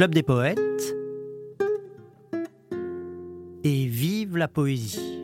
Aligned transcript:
Club 0.00 0.14
des 0.14 0.22
poètes 0.22 0.96
et 3.62 3.84
vive 3.84 4.38
la 4.38 4.48
poésie. 4.48 5.22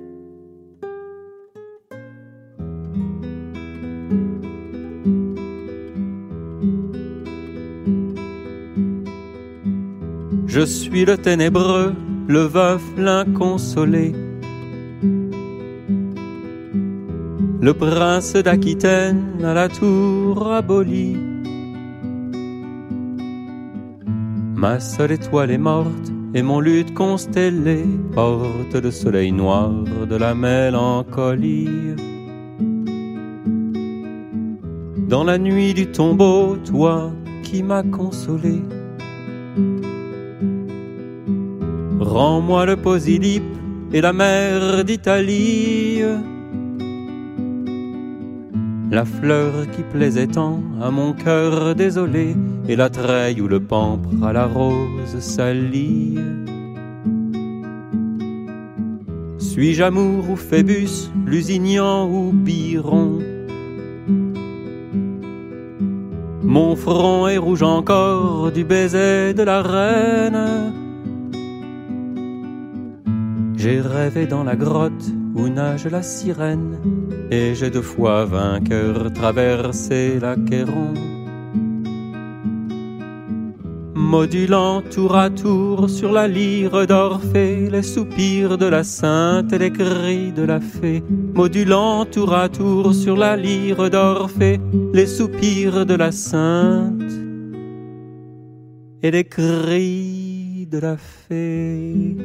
Je 10.47 10.61
suis 10.61 11.07
le 11.07 11.17
ténébreux, 11.17 11.95
le 12.29 12.41
veuf, 12.41 12.83
l'inconsolé. 12.99 14.13
Le 17.63 17.73
prince 17.73 18.35
d'Aquitaine 18.35 19.43
à 19.43 19.55
la 19.55 19.71
tour 19.71 20.53
abolie. 20.53 21.26
Ma 24.69 24.81
seule 24.81 25.13
étoile 25.13 25.53
est 25.53 25.59
morte 25.59 26.11
et 26.35 26.43
mon 26.43 26.59
lutte 26.59 26.93
constellée 26.93 27.87
porte 28.13 28.75
le 28.75 28.91
soleil 28.91 29.31
noir 29.31 29.71
de 30.11 30.17
la 30.17 30.35
mélancolie. 30.35 31.95
Dans 35.09 35.23
la 35.23 35.39
nuit 35.39 35.73
du 35.73 35.87
tombeau, 35.87 36.57
toi 36.57 37.13
qui 37.45 37.63
m'as 37.63 37.85
consolé, 37.85 38.61
Rends-moi 42.01 42.67
le 42.67 42.77
Posilip 42.77 43.45
et 43.93 44.01
la 44.01 44.13
mer 44.13 44.85
d'Italie. 44.85 46.03
La 48.91 49.05
fleur 49.05 49.53
qui 49.73 49.83
plaisait 49.83 50.29
tant 50.29 50.61
à 50.81 50.91
mon 50.91 51.13
cœur 51.13 51.75
désolé, 51.75 52.37
et 52.69 52.77
la 52.77 52.89
treille 52.89 53.41
où 53.41 53.49
le 53.49 53.61
pampre 53.61 54.11
à 54.23 54.33
la 54.33 54.47
rose 54.47 55.19
s'allie. 55.19 56.19
Suis-je 59.39 59.83
amour 59.83 60.31
ou 60.31 60.37
Phébus, 60.37 61.11
Lusignan 61.27 62.09
ou 62.09 62.31
Biron? 62.33 63.19
Mon 66.43 66.77
front 66.77 67.27
est 67.27 67.39
rouge 67.39 67.63
encore 67.65 68.53
du 68.53 68.65
baiser 68.65 69.35
de 69.35 69.43
la 69.43 69.63
reine. 69.63 70.73
J'ai 73.57 73.81
rêvé 73.81 74.27
dans 74.27 74.45
la 74.45 74.55
grotte 74.55 75.11
où 75.35 75.49
nage 75.49 75.87
la 75.87 76.03
sirène, 76.03 76.77
et 77.31 77.55
j'ai 77.55 77.71
deux 77.71 77.83
fois 77.83 78.25
vainqueur 78.25 79.13
traversé 79.13 80.19
la 80.21 80.37
Quéron. 80.37 80.95
Modulant 83.95 84.83
tour 84.83 85.17
à 85.17 85.31
tour 85.31 85.91
sur 85.91 86.13
la 86.13 86.29
lyre 86.29 86.87
d'Orphée 86.87 87.69
les 87.69 87.83
soupirs 87.83 88.57
de 88.57 88.67
la 88.67 88.85
sainte 88.85 89.53
et 89.53 89.59
les 89.59 89.73
cris 89.73 90.33
de 90.33 90.43
la 90.45 90.61
fée. 90.61 91.03
Modulant 91.35 92.05
tour 92.05 92.33
à 92.33 92.49
tour 92.49 92.95
sur 92.95 93.17
la 93.17 93.37
lyre 93.37 93.91
d'Orphée 93.91 94.61
les 94.93 95.07
soupirs 95.07 95.85
de 95.87 95.95
la 95.95 96.13
sainte 96.13 97.03
et 99.03 99.11
les 99.11 99.25
cris 99.25 100.69
de 100.71 100.79
la 100.79 100.97
fée. 100.97 102.17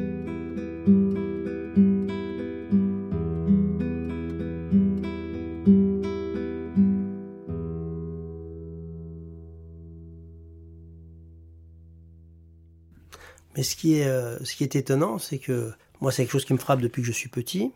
Mais 13.62 13.64
ce 13.64 13.76
qui 13.76 14.00
est, 14.00 14.08
euh, 14.08 14.44
ce 14.44 14.56
qui 14.56 14.64
est 14.64 14.74
étonnant, 14.74 15.18
c'est 15.18 15.38
que 15.38 15.70
moi, 16.00 16.10
c'est 16.10 16.24
quelque 16.24 16.32
chose 16.32 16.44
qui 16.44 16.52
me 16.52 16.58
frappe 16.58 16.80
depuis 16.80 17.00
que 17.00 17.06
je 17.06 17.12
suis 17.12 17.28
petit. 17.28 17.70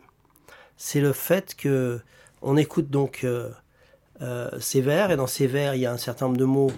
C'est 0.75 0.99
le 0.99 1.13
fait 1.13 1.55
que 1.55 2.01
on 2.41 2.57
écoute 2.57 2.89
donc 2.89 3.21
euh, 3.23 3.49
euh, 4.21 4.49
ces 4.59 4.81
vers, 4.81 5.11
et 5.11 5.15
dans 5.15 5.27
ces 5.27 5.47
vers, 5.47 5.75
il 5.75 5.79
y 5.79 5.85
a 5.85 5.93
un 5.93 5.97
certain 5.97 6.25
nombre 6.25 6.35
de 6.35 6.43
mots 6.43 6.73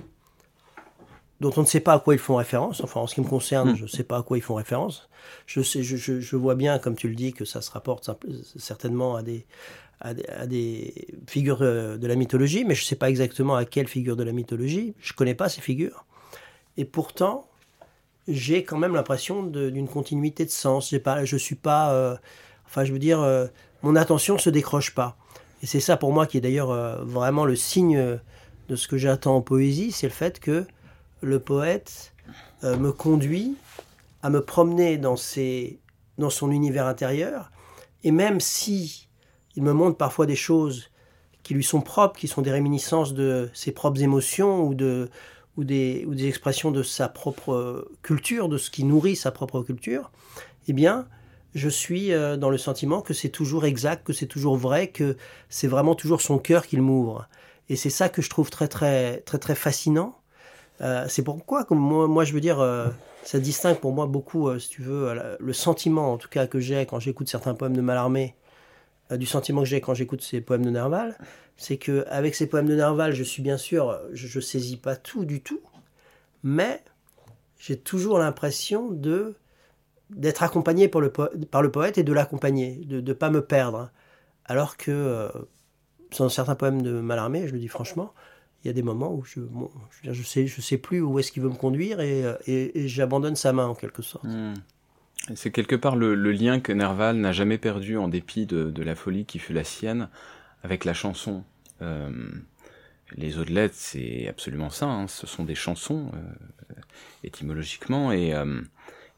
dont 1.40 1.52
on 1.58 1.62
ne 1.62 1.66
sait 1.66 1.80
pas 1.80 1.94
à 1.94 2.00
quoi 2.00 2.14
ils 2.14 2.20
font 2.20 2.36
référence. 2.36 2.81
Enfin, 2.84 3.00
en 3.00 3.08
ce 3.08 3.16
qui 3.16 3.22
me 3.22 3.25
concerne, 3.25 3.72
hmm. 3.72 3.78
je 3.78 3.81
ne 3.81 3.88
sais 3.88 4.03
pas 4.03 4.20
à 4.20 4.22
quoi 4.22 4.38
ils 4.38 4.44
font 4.44 4.53
référence. 4.53 5.09
Je, 5.47 5.62
sais, 5.64 5.81
je, 5.81 5.97
je, 5.97 6.20
je, 6.20 6.36
vois 6.36 6.53
bien, 6.53 6.78
comme 6.78 6.96
tu 6.96 7.09
le 7.09 7.16
dis, 7.16 7.34
que 7.34 7.46
ça 7.46 7.64
se 7.64 7.72
rapporte 7.72 8.12
certainement 8.58 9.16
à 9.16 9.24
des, 9.24 9.47
à 10.02 10.14
des, 10.14 10.28
à 10.28 10.46
des 10.46 11.08
figures 11.26 11.62
de 11.62 12.06
la 12.06 12.16
mythologie, 12.16 12.64
mais 12.64 12.76
je 12.76 12.84
ne 12.84 12.86
sais 12.86 12.96
pas 12.96 13.09
exactement 13.09 13.56
à 13.56 13.66
quelle 13.66 13.88
figure 13.88 14.16
de 14.16 14.24
la 14.24 14.34
mythologie. 14.34 14.94
Je 15.00 15.14
ne 15.14 15.16
connais 15.16 15.34
pas 15.34 15.50
ces 15.50 15.62
figures. 15.62 16.06
Et 16.78 16.86
pourtant, 16.86 17.49
j'ai 18.29 18.63
quand 18.63 18.78
même 18.78 18.94
l'impression 18.94 19.44
d'une 19.44 19.88
continuité 19.88 20.45
de 20.45 20.51
sens. 20.51 20.94
Pas, 21.03 21.25
je 21.25 21.38
suis 21.38 21.56
pas, 21.56 21.91
euh, 21.94 22.16
enfin, 22.66 22.84
je 22.84 22.94
veux 22.94 23.00
dire, 23.00 23.22
euh, 23.22 23.47
mon 23.81 23.95
attention 23.95 24.38
se 24.38 24.50
décroche 24.50 24.94
pas. 24.94 25.17
Et 25.62 25.66
c'est 25.66 25.79
ça 25.79 25.97
pour 25.97 26.13
moi 26.13 26.25
qui 26.25 26.38
est 26.38 26.41
d'ailleurs 26.41 26.72
euh, 26.72 27.03
vraiment 27.03 27.45
le 27.45 27.56
signe 27.56 28.19
de 28.69 28.75
ce 28.75 28.88
que 28.88 28.97
j'attends 28.97 29.38
en 29.38 29.41
poésie, 29.41 29.91
c'est 29.91 30.07
le 30.07 30.13
fait 30.13 30.40
que 30.40 30.66
le 31.22 31.40
poète 31.40 32.13
me 32.62 32.91
conduit 32.91 33.56
à 34.22 34.29
me 34.29 34.41
promener 34.41 34.97
dans, 34.97 35.16
dans 36.17 36.29
son 36.29 36.51
univers 36.51 36.85
intérieur, 36.85 37.51
et 38.03 38.11
même 38.11 38.40
si 38.40 39.09
il 39.56 39.63
me 39.63 39.73
montre 39.73 39.97
parfois 39.97 40.28
des 40.28 40.35
choses 40.35 40.91
qui 41.41 41.56
lui 41.56 41.63
sont 41.63 41.81
propres, 41.81 42.19
qui 42.19 42.28
sont 42.28 42.44
des 42.44 42.51
réminiscences 42.51 43.13
de 43.13 43.50
ses 43.53 43.72
propres 43.72 44.03
émotions 44.03 44.67
ou 44.67 44.75
de, 44.75 45.09
ou 45.59 45.66
des, 45.66 46.28
expressions 46.28 46.72
de 46.72 46.84
sa 46.84 47.09
propre 47.09 47.90
culture, 48.02 48.47
de 48.47 48.58
ce 48.58 48.72
qui 48.72 48.86
nourrit 48.86 49.18
sa 49.18 49.31
propre 49.31 49.62
culture, 49.62 50.09
eh 50.70 50.74
bien, 50.74 51.06
je 51.53 51.68
suis 51.68 52.14
euh, 52.14 52.38
dans 52.38 52.50
le 52.50 52.58
sentiment 52.58 53.02
que 53.02 53.14
c'est 53.14 53.30
toujours 53.30 53.66
exact, 53.66 54.08
que 54.08 54.14
c'est 54.14 54.25
toujours 54.25 54.56
vrai, 54.56 54.88
que 54.88 55.18
c'est 55.50 55.68
vraiment 55.68 55.96
toujours 55.96 56.22
son 56.22 56.38
cœur 56.38 56.66
qu'il 56.66 56.81
m'ouvre. 56.81 57.28
Et 57.68 57.75
c'est 57.75 57.90
ça 57.90 58.08
que 58.08 58.22
je 58.22 58.30
trouve 58.30 58.50
très 58.50 58.70
très 58.70 59.20
très 59.22 59.38
très 59.38 59.56
fascinant. 59.56 60.16
Euh, 60.81 61.06
c'est 61.09 61.24
pourquoi, 61.24 61.66
comme 61.66 61.80
moi, 61.80 62.24
je 62.24 62.34
veux 62.34 62.40
dire, 62.40 62.62
euh, 62.62 62.88
ça 63.24 63.40
distingue 63.40 63.80
pour 63.80 63.91
moi 63.91 64.06
beaucoup, 64.06 64.58
si 64.59 64.70
tu 64.70 64.81
veux, 64.81 65.14
le 65.38 65.53
sentiment 65.53 66.14
en 66.14 66.18
tout 66.18 66.30
cas 66.30 66.47
que 66.47 66.62
j'ai 66.62 66.86
quand 66.86 67.02
j'écoute 67.02 67.28
certains 67.28 67.53
poèmes 67.53 67.76
de 67.76 67.81
Mallarmé, 67.81 68.36
du 69.18 69.25
sentiment 69.25 69.62
que 69.62 69.68
j'ai 69.68 69.81
quand 69.81 69.94
j'écoute 69.94 70.22
ces 70.22 70.42
poèmes 70.42 70.64
de 70.64 70.70
Nerval, 70.70 71.18
c'est 71.58 71.78
que 71.78 72.06
avec 72.09 72.36
ces 72.36 72.47
poèmes 72.47 72.68
de 72.68 72.75
Nerval, 72.75 73.14
je 73.14 73.24
suis 73.24 73.42
bien 73.42 73.58
sûr, 73.58 74.00
je, 74.14 74.40
saisis 74.40 74.78
pas 74.78 74.96
tout 74.96 75.25
du 75.25 75.42
tout, 75.42 75.62
mais 76.44 76.84
j'ai 77.58 77.78
toujours 77.78 78.20
l'impression 78.20 78.92
de 78.92 79.36
d'être 80.09 80.42
accompagné 80.42 80.88
par 80.88 81.02
le, 81.02 81.12
poète 81.12 82.00
et 82.00 82.03
de 82.03 82.14
l'accompagner, 82.14 82.78
de 82.78 83.00
ne 83.00 83.14
pas 83.14 83.30
me 83.30 83.46
perdre. 83.46 83.92
Alors 84.46 84.75
que 84.75 84.90
euh, 84.90 85.30
dans 86.18 86.30
certains 86.30 86.56
poèmes 86.56 86.81
de 86.81 87.00
Mallarmé, 87.00 87.47
je 87.47 87.53
le 87.53 87.59
dis 87.59 87.68
franchement, 87.68 88.16
il 88.64 88.68
y 88.68 88.70
a 88.72 88.74
des 88.74 88.81
moments 88.81 89.14
où 89.14 89.24
je, 89.24 89.41
je, 90.03 90.24
sais, 90.24 90.47
je 90.47 90.62
sais 90.62 90.80
plus 90.80 91.02
où 91.02 91.20
est-ce 91.20 91.31
qu'il 91.31 91.44
veut 91.44 91.50
me 91.50 91.56
conduire 91.56 92.02
et, 92.02 92.24
et, 92.47 92.88
j'abandonne 92.88 93.36
sa 93.36 93.53
main 93.53 93.68
en 93.68 93.76
quelque 93.76 94.02
sorte. 94.02 94.26
Hmm. 94.26 94.56
C'est 95.35 95.51
quelque 95.51 95.75
part 95.75 95.95
le, 95.95 96.16
lien 96.31 96.59
que 96.59 96.72
Nerval 96.72 97.17
n'a 97.17 97.31
jamais 97.31 97.57
perdu 97.57 97.97
en 97.97 98.07
dépit 98.07 98.45
de, 98.45 98.84
la 98.84 98.95
folie 98.95 99.25
qui 99.25 99.40
fut 99.40 99.53
la 99.53 99.63
sienne 99.63 100.09
avec 100.63 100.85
la 100.85 100.94
chanson. 100.94 101.44
Euh, 101.81 102.09
les 103.16 103.31
lettres, 103.45 103.75
c'est 103.78 104.28
absolument 104.28 104.69
ça, 104.69 104.85
hein. 104.85 105.07
ce 105.07 105.28
sont 105.28 105.44
des 105.44 105.56
chansons 105.56 106.12
euh, 106.13 106.73
étymologiquement, 107.23 108.12
et, 108.12 108.34
euh, 108.34 108.62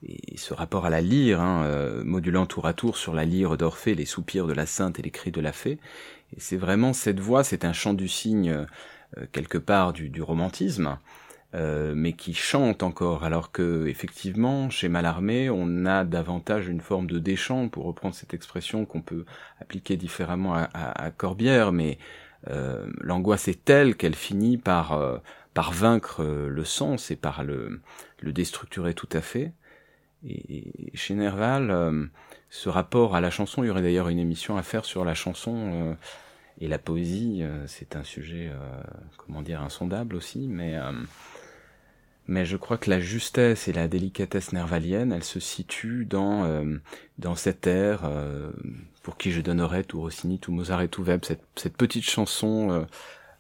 et, 0.04 0.38
ce 0.38 0.54
rapport 0.54 0.86
à 0.86 0.90
la 0.90 1.02
lyre, 1.02 1.42
hein, 1.42 2.04
modulant 2.04 2.46
tour 2.46 2.68
à 2.68 2.74
tour 2.74 2.98
sur 2.98 3.14
la 3.14 3.26
lyre 3.26 3.58
d'Orphée 3.58 3.96
les 3.96 4.06
soupirs 4.06 4.48
de 4.48 4.54
la 4.54 4.66
sainte 4.66 5.00
et 5.00 5.02
les 5.02 5.12
cris 5.12 5.32
de 5.32 5.42
la 5.42 5.52
fée, 5.52 5.80
et 6.36 6.40
c'est 6.40 6.58
vraiment 6.58 6.94
cette 6.94 7.20
voix, 7.20 7.44
c'est 7.44 7.66
un 7.66 7.74
chant 7.74 7.94
du 7.94 8.08
cygne 8.08 8.66
quelque 9.34 9.58
part 9.58 9.92
du 9.92 10.22
romantisme, 10.22 10.98
euh, 11.54 11.92
mais 11.94 12.14
qui 12.14 12.34
chante 12.34 12.82
encore, 12.82 13.26
alors 13.26 13.52
que 13.52 13.86
effectivement 13.88 14.70
chez 14.70 14.88
Mallarmé 14.88 15.50
on 15.50 15.86
a 15.86 16.06
davantage 16.06 16.70
une 16.70 16.80
forme 16.80 17.08
de 17.08 17.20
déchant, 17.20 17.68
pour 17.68 17.84
reprendre 17.84 18.16
cette 18.16 18.34
expression 18.34 18.86
qu'on 18.86 19.02
peut 19.02 19.26
appliquer 19.60 19.98
différemment 19.98 20.54
à, 20.54 21.12
Corbière, 21.12 21.74
mais 21.74 21.98
euh, 22.50 22.90
l'angoisse 23.02 23.50
est 23.50 23.66
telle 23.66 23.98
qu'elle 23.98 24.16
finit 24.16 24.58
par 24.58 24.94
euh, 24.94 25.18
par 25.54 25.74
vaincre 25.74 26.24
le 26.24 26.64
sens 26.64 27.12
et 27.12 27.18
par 27.18 27.44
le, 27.44 27.82
le 28.22 28.32
déstructurer 28.32 28.94
tout 28.94 29.10
à 29.12 29.20
fait. 29.20 29.52
Et, 30.26 30.72
chez 30.94 31.16
Nerval, 31.16 32.10
ce 32.50 32.70
rapport 32.70 33.14
à 33.14 33.20
la 33.20 33.30
chanson, 33.30 33.62
il 33.62 33.68
y 33.68 33.70
aurait 33.70 33.82
d'ailleurs 33.82 34.08
une 34.08 34.20
émission 34.20 34.56
à 34.56 34.64
faire 34.64 34.86
sur 34.86 35.04
la 35.04 35.16
chanson 35.16 35.98
et 36.62 36.70
la 36.70 36.80
poésie, 36.80 37.44
c'est 37.66 37.98
un 37.98 38.04
sujet, 38.04 38.50
comment 39.18 39.42
dire, 39.42 39.62
insondable 39.62 40.16
aussi, 40.16 40.48
mais 40.48 40.78
mais 42.32 42.46
je 42.46 42.56
crois 42.56 42.78
que 42.78 42.90
la 42.90 43.02
justesse 43.02 43.68
et 43.68 43.74
la 43.74 43.90
délicatesse 43.90 44.54
nervalienne, 44.54 45.12
elles 45.12 45.26
se 45.26 45.42
situent 45.42 46.06
dans 46.06 46.46
euh, 46.46 46.78
dans 47.18 47.36
cet 47.36 47.68
air 47.68 48.06
euh, 48.06 48.52
pour 49.04 49.18
qui 49.18 49.32
je 49.32 49.42
donnerais 49.42 49.84
tout 49.84 50.00
Rossini, 50.00 50.40
tout 50.40 50.54
Mozart 50.54 50.82
et 50.82 50.88
tout 50.88 51.04
Web, 51.04 51.26
cette, 51.26 51.44
cette 51.56 51.76
petite 51.76 52.06
chanson 52.06 52.88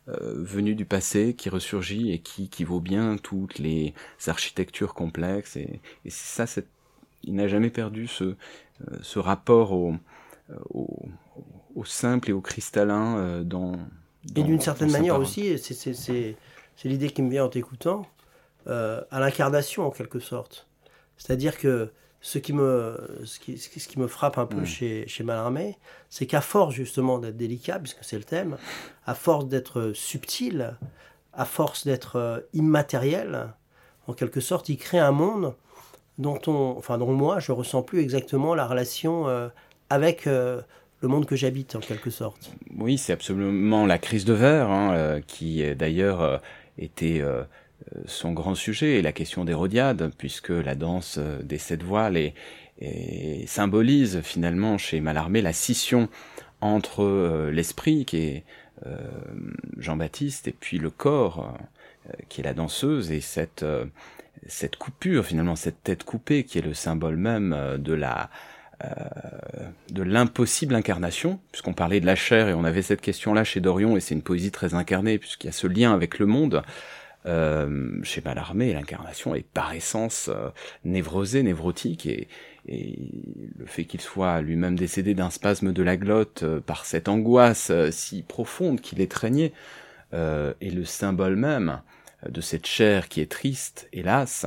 venu 0.08 0.76
du 0.76 0.84
passé 0.84 1.36
qui 1.36 1.48
ressurgit 1.48 2.12
et 2.12 2.20
qui, 2.20 2.50
qui 2.50 2.66
vaut 2.66 2.82
bien 2.82 3.16
toutes 3.18 3.60
les 3.60 3.94
architectures 4.28 4.94
complexes. 4.94 5.56
Et, 5.56 5.80
et 6.04 6.10
ça, 6.10 6.46
il 7.24 7.36
n'a 7.36 7.48
jamais 7.48 7.70
perdu 7.70 8.08
ce, 8.08 8.36
ce 9.02 9.20
rapport 9.20 9.72
au, 9.72 9.96
au, 10.74 11.06
au, 11.76 11.86
simple 11.86 12.32
et 12.32 12.34
au 12.34 12.42
cristallin 12.42 13.42
dans, 13.44 13.74
Et 14.36 14.44
d'une 14.44 14.60
certaine 14.60 14.92
manière 14.92 15.18
aussi, 15.20 15.58
c'est 15.58 16.36
l'idée 16.84 17.10
qui 17.10 17.22
me 17.22 17.30
vient 17.30 17.46
en 17.46 17.50
t'écoutant, 17.50 18.06
à 18.68 19.20
l'incarnation 19.20 19.86
en 19.86 19.92
quelque 19.92 20.20
sorte. 20.20 20.68
C'est-à-dire 21.18 21.58
que 21.58 21.92
ce 22.22 22.38
qui 22.38 22.54
me, 22.54 23.20
ce 23.26 23.40
qui, 23.40 23.58
ce 23.58 23.70
qui 23.70 24.00
me 24.00 24.08
frappe 24.08 24.38
un 24.38 24.46
peu 24.46 24.62
mm. 24.62 24.66
chez, 24.66 25.08
chez 25.08 25.24
Mallarmé, 25.24 25.78
c'est 26.10 26.28
qu'à 26.28 26.42
force 26.42 26.74
justement 26.74 27.18
d'être 27.18 27.36
délicat, 27.36 27.80
puisque 27.80 28.04
c'est 28.04 28.18
le 28.18 28.24
thème, 28.24 28.58
à 29.06 29.16
force 29.16 29.48
d'être 29.48 29.92
subtil, 29.94 30.78
à 31.34 31.46
force 31.46 31.86
d'être 31.86 32.18
euh, 32.18 32.40
immatériel, 32.54 33.50
en 34.08 34.14
quelque 34.14 34.40
sorte, 34.40 34.70
il 34.70 34.78
crée 34.78 35.00
un 35.00 35.12
monde 35.12 35.56
dont 36.20 36.40
on, 36.46 36.76
enfin 36.78 36.98
dont 36.98 37.12
moi, 37.12 37.40
je 37.40 37.52
ressens 37.52 37.82
plus 37.82 38.02
exactement 38.02 38.54
la 38.54 38.68
relation 38.68 39.28
euh, 39.28 39.48
avec 39.90 40.28
euh, 40.28 40.62
le 41.02 41.08
monde 41.08 41.26
que 41.26 41.36
j'habite 41.36 41.76
en 41.76 41.80
quelque 41.80 42.12
sorte. 42.12 42.52
Oui, 42.78 43.00
c'est 43.00 43.14
absolument 43.14 43.88
la 43.88 43.98
crise 43.98 44.26
de 44.26 44.34
verre, 44.34 44.70
hein, 44.70 45.22
qui 45.26 45.64
d'ailleurs 45.76 46.42
était 46.78 47.22
euh, 47.22 47.44
son 48.06 48.32
grand 48.34 48.56
sujet 48.56 49.00
est 49.00 49.02
la 49.02 49.12
question 49.12 49.46
d'Hérodiade, 49.46 50.12
puisque 50.18 50.50
la 50.50 50.76
danse 50.76 51.16
euh, 51.18 51.42
des 51.44 51.58
sept 51.58 51.84
voiles 51.84 52.18
est, 52.18 52.34
symbolise 53.46 54.22
finalement 54.22 54.80
chez 54.80 55.02
Mallarmé 55.02 55.42
la 55.42 55.54
scission 55.54 56.10
entre 56.62 57.04
euh, 57.04 57.52
l'esprit 57.52 58.06
qui 58.06 58.18
est 58.18 58.44
Jean-Baptiste 59.78 60.48
et 60.48 60.56
puis 60.60 60.80
le 60.80 60.90
corps 60.90 61.56
qui 62.30 62.42
est 62.42 62.44
la 62.44 62.56
danseuse 62.56 63.12
et 63.12 63.22
cette 63.22 63.64
cette 64.48 64.76
coupure 64.76 65.24
finalement 65.24 65.56
cette 65.56 65.84
tête 65.84 66.04
coupée 66.04 66.46
qui 66.46 66.58
est 66.58 66.64
le 66.64 66.74
symbole 66.74 67.16
même 67.16 67.56
de 67.78 67.94
la 67.94 68.32
de 69.92 70.02
l'impossible 70.02 70.74
incarnation, 70.74 71.40
puisqu'on 71.52 71.74
parlait 71.74 72.00
de 72.00 72.08
la 72.08 72.16
chair 72.16 72.48
et 72.48 72.56
on 72.56 72.64
avait 72.64 72.82
cette 72.82 73.02
question-là 73.02 73.44
chez 73.44 73.60
Dorion, 73.60 73.98
et 73.98 74.00
c'est 74.00 74.16
une 74.16 74.24
poésie 74.24 74.50
très 74.50 74.74
incarnée, 74.74 75.20
puisqu'il 75.20 75.46
y 75.46 75.50
a 75.50 75.54
ce 75.54 75.68
lien 75.68 75.94
avec 75.94 76.18
le 76.18 76.26
monde. 76.26 76.64
Euh, 77.26 78.00
chez 78.04 78.22
Mallarmé, 78.22 78.74
l'incarnation 78.74 79.36
est 79.36 79.46
par 79.46 79.74
essence 79.74 80.30
euh, 80.34 80.50
névrosée, 80.84 81.44
névrotique, 81.44 82.08
et, 82.08 82.28
le 82.68 83.66
fait 83.66 83.86
qu'il 83.86 84.02
soit 84.02 84.42
lui-même 84.42 84.78
décédé 84.78 85.16
d'un 85.16 85.32
spasme 85.32 85.74
de 85.74 85.84
la 85.84 85.98
glotte 85.98 86.44
euh, 86.44 86.60
par 86.60 86.86
cette 86.86 87.08
angoisse 87.08 87.72
si 87.90 88.22
profonde 88.22 88.82
qu'il 88.82 89.02
étreignait, 89.02 89.54
est 90.14 90.76
le 90.76 90.84
symbole 90.84 91.38
même 91.38 91.80
de 92.28 92.42
cette 92.42 92.66
chair 92.66 93.08
qui 93.08 93.22
est 93.22 93.32
triste, 93.32 93.88
hélas, 93.94 94.46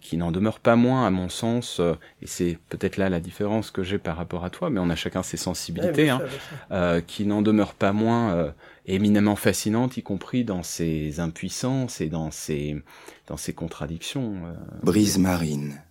qui 0.00 0.16
n'en 0.16 0.32
demeure 0.32 0.60
pas 0.60 0.76
moins, 0.76 1.06
à 1.06 1.10
mon 1.10 1.28
sens, 1.28 1.78
euh, 1.80 1.94
et 2.20 2.26
c'est 2.26 2.58
peut-être 2.68 2.96
là 2.96 3.08
la 3.08 3.20
différence 3.20 3.70
que 3.70 3.82
j'ai 3.82 3.98
par 3.98 4.16
rapport 4.16 4.44
à 4.44 4.50
toi, 4.50 4.70
mais 4.70 4.80
on 4.80 4.90
a 4.90 4.96
chacun 4.96 5.22
ses 5.22 5.36
sensibilités, 5.36 6.10
hein, 6.10 6.22
euh, 6.70 7.00
qui 7.00 7.26
n'en 7.26 7.42
demeure 7.42 7.74
pas 7.74 7.92
moins 7.92 8.54
éminemment 8.86 9.36
fascinante, 9.36 9.96
y 9.96 10.02
compris 10.02 10.44
dans 10.44 10.62
ses 10.62 11.20
impuissances 11.20 12.00
et 12.00 12.08
dans 12.08 12.30
ses, 12.30 12.82
dans 13.26 13.36
ses 13.36 13.52
contradictions. 13.52 14.42
Brise 14.82 15.18
marine. 15.18 15.82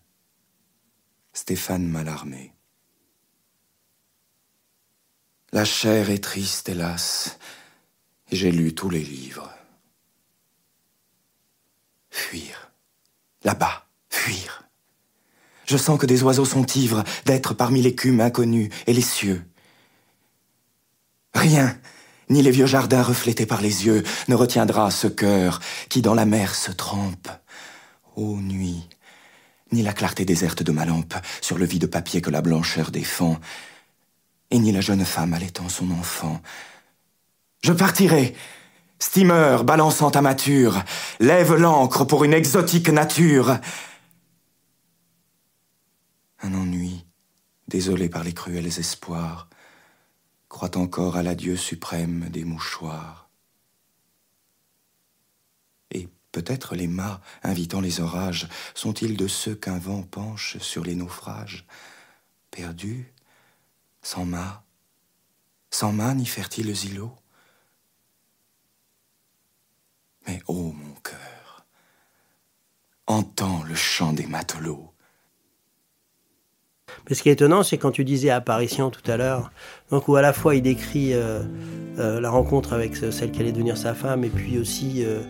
Stéphane 1.34 1.88
Mallarmé. 1.88 2.54
La 5.54 5.66
chair 5.66 6.10
est 6.10 6.24
triste, 6.24 6.70
hélas, 6.70 7.40
et 8.32 8.36
j'ai 8.36 8.52
lu 8.52 8.74
tous 8.74 8.90
les 8.90 9.04
livres. 9.04 9.50
Fuir 12.10 12.71
là-bas, 13.44 13.86
fuir. 14.10 14.64
Je 15.66 15.78
sens 15.78 16.00
que 16.00 16.06
des 16.06 16.24
oiseaux 16.24 16.46
sont 16.46 16.66
ivres 16.76 17.04
d'être 17.26 17.54
parmi 17.54 17.82
l'écume 17.82 18.22
inconnue 18.22 18.70
et 18.88 18.94
les 18.94 19.02
cieux. 19.02 19.46
Rien, 21.34 21.78
ni 22.30 22.42
les 22.42 22.52
vieux 22.52 22.66
jardins 22.66 23.04
reflétés 23.04 23.46
par 23.46 23.62
les 23.62 23.86
yeux, 23.86 24.04
ne 24.28 24.36
retiendra 24.36 24.92
ce 24.92 25.08
cœur 25.08 25.60
qui 25.90 26.02
dans 26.02 26.14
la 26.14 26.26
mer 26.26 26.56
se 26.56 26.72
trempe. 26.72 27.30
Ô 28.16 28.36
nuit, 28.38 28.88
ni 29.72 29.82
la 29.82 29.94
clarté 29.94 30.26
déserte 30.26 30.64
de 30.64 30.72
ma 30.72 30.86
lampe 30.86 31.16
sur 31.42 31.58
le 31.58 31.66
vide 31.66 31.88
papier 31.88 32.22
que 32.22 32.30
la 32.30 32.42
blancheur 32.42 32.92
défend, 32.92 33.40
et 34.50 34.60
ni 34.60 34.72
la 34.72 34.82
jeune 34.82 35.06
femme 35.06 35.34
allaitant 35.34 35.70
son 35.70 35.92
enfant. 35.92 36.42
Je 37.64 37.72
partirai, 37.72 38.36
Steamer 39.02 39.64
balançant 39.64 40.12
ta 40.12 40.22
mature, 40.22 40.84
lève 41.20 41.56
l'ancre 41.56 42.06
pour 42.06 42.24
une 42.24 42.34
exotique 42.34 42.88
nature. 42.88 43.58
Un 46.44 46.54
ennui, 46.54 47.04
désolé 47.68 48.10
par 48.10 48.24
les 48.24 48.34
cruels 48.34 48.68
espoirs, 48.68 49.50
croit 50.50 50.78
encore 50.78 51.18
à 51.18 51.24
l'adieu 51.24 51.58
suprême 51.58 52.30
des 52.30 52.44
mouchoirs. 52.44 53.28
Et 55.90 56.08
peut-être 56.32 56.76
les 56.76 56.88
mâts 56.88 57.22
invitant 57.42 57.82
les 57.82 58.02
orages 58.02 58.48
sont-ils 58.76 59.18
de 59.18 59.28
ceux 59.28 59.56
qu'un 59.56 59.80
vent 59.80 60.04
penche 60.04 60.60
sur 60.60 60.84
les 60.84 60.96
naufrages, 60.96 61.66
perdus, 62.52 63.12
sans 64.04 64.26
mât, 64.26 64.64
sans 65.72 65.92
mât 65.92 66.14
ni 66.14 66.28
fertiles 66.28 66.86
îlots 66.86 67.18
mais 70.32 70.42
ô 70.48 70.54
oh, 70.54 70.74
mon 70.74 70.94
cœur, 71.04 71.66
entends 73.06 73.64
le 73.68 73.76
chant 73.76 74.14
des 74.14 74.28
matelots. 74.28 74.94
Mais 77.10 77.16
ce 77.16 77.24
qui 77.24 77.30
est 77.30 77.34
étonnant, 77.34 77.64
c'est 77.64 77.78
quand 77.78 77.92
tu 77.92 78.06
disais 78.06 78.30
apparition 78.30 78.90
tout 78.92 79.12
à 79.12 79.18
l'heure, 79.18 79.52
donc 79.90 80.08
où 80.08 80.16
à 80.16 80.22
la 80.22 80.32
fois 80.32 80.56
il 80.56 80.62
décrit 80.62 81.14
euh, 81.14 81.42
euh, 82.00 82.22
la 82.22 82.30
rencontre 82.30 82.72
avec 82.72 82.96
celle 82.96 83.32
qui 83.32 83.42
allait 83.42 83.52
devenir 83.52 83.76
sa 83.76 83.94
femme, 83.94 84.24
et 84.24 84.30
puis 84.30 84.58
aussi 84.58 85.04
euh, 85.04 85.22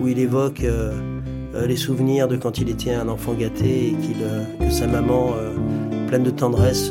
où 0.00 0.06
il 0.06 0.20
évoque 0.20 0.62
les 1.66 1.76
souvenirs 1.76 2.28
de 2.28 2.36
quand 2.36 2.58
il 2.58 2.68
était 2.68 2.94
un 2.94 3.08
enfant 3.08 3.34
gâté 3.34 3.88
et 3.88 3.96
que 4.64 4.70
sa 4.70 4.86
maman, 4.86 5.34
pleine 6.08 6.22
de 6.22 6.30
tendresse, 6.30 6.90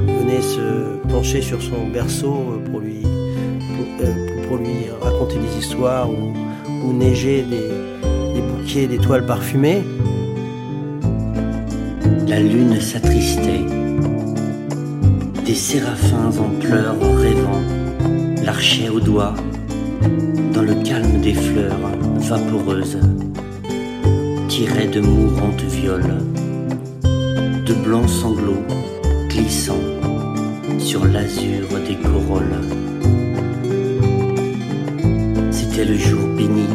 venait 0.00 0.42
se 0.42 0.96
pencher 1.08 1.42
sur 1.42 1.60
son 1.60 1.88
berceau 1.88 2.60
pour 2.70 2.80
lui, 2.80 3.02
pour, 4.48 4.56
lui 4.56 4.86
raconter 5.00 5.38
des 5.38 5.58
histoires 5.58 6.08
ou, 6.08 6.32
où 6.84 6.92
neigeaient 6.92 7.44
des, 7.44 8.40
bouquets 8.40 8.86
d'étoiles 8.86 9.26
parfumées. 9.26 9.82
La 12.26 12.40
lune 12.40 12.80
s'attristait, 12.80 13.64
des 15.44 15.54
séraphins 15.54 16.30
en 16.38 16.50
pleurs 16.60 16.96
rêvant 17.16 17.62
l'archaient 18.44 18.88
au 18.88 19.00
doigt 19.00 19.34
dans 20.52 20.62
le 20.62 20.74
calme 20.82 21.20
des 21.20 21.34
fleurs 21.34 21.90
vaporeuses, 22.16 22.98
tiraient 24.48 24.88
de 24.88 25.00
mourantes 25.00 25.62
violes, 25.62 26.18
de 27.66 27.74
blancs 27.84 28.08
sanglots 28.08 28.64
glissant 29.28 29.80
sur 30.78 31.04
l'azur 31.04 31.66
des 31.86 31.96
corolles. 31.96 32.87
C'était 35.78 35.92
le 35.92 35.96
jour 35.96 36.26
béni 36.36 36.66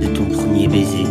de 0.00 0.06
ton 0.06 0.24
premier 0.26 0.68
baiser. 0.68 1.02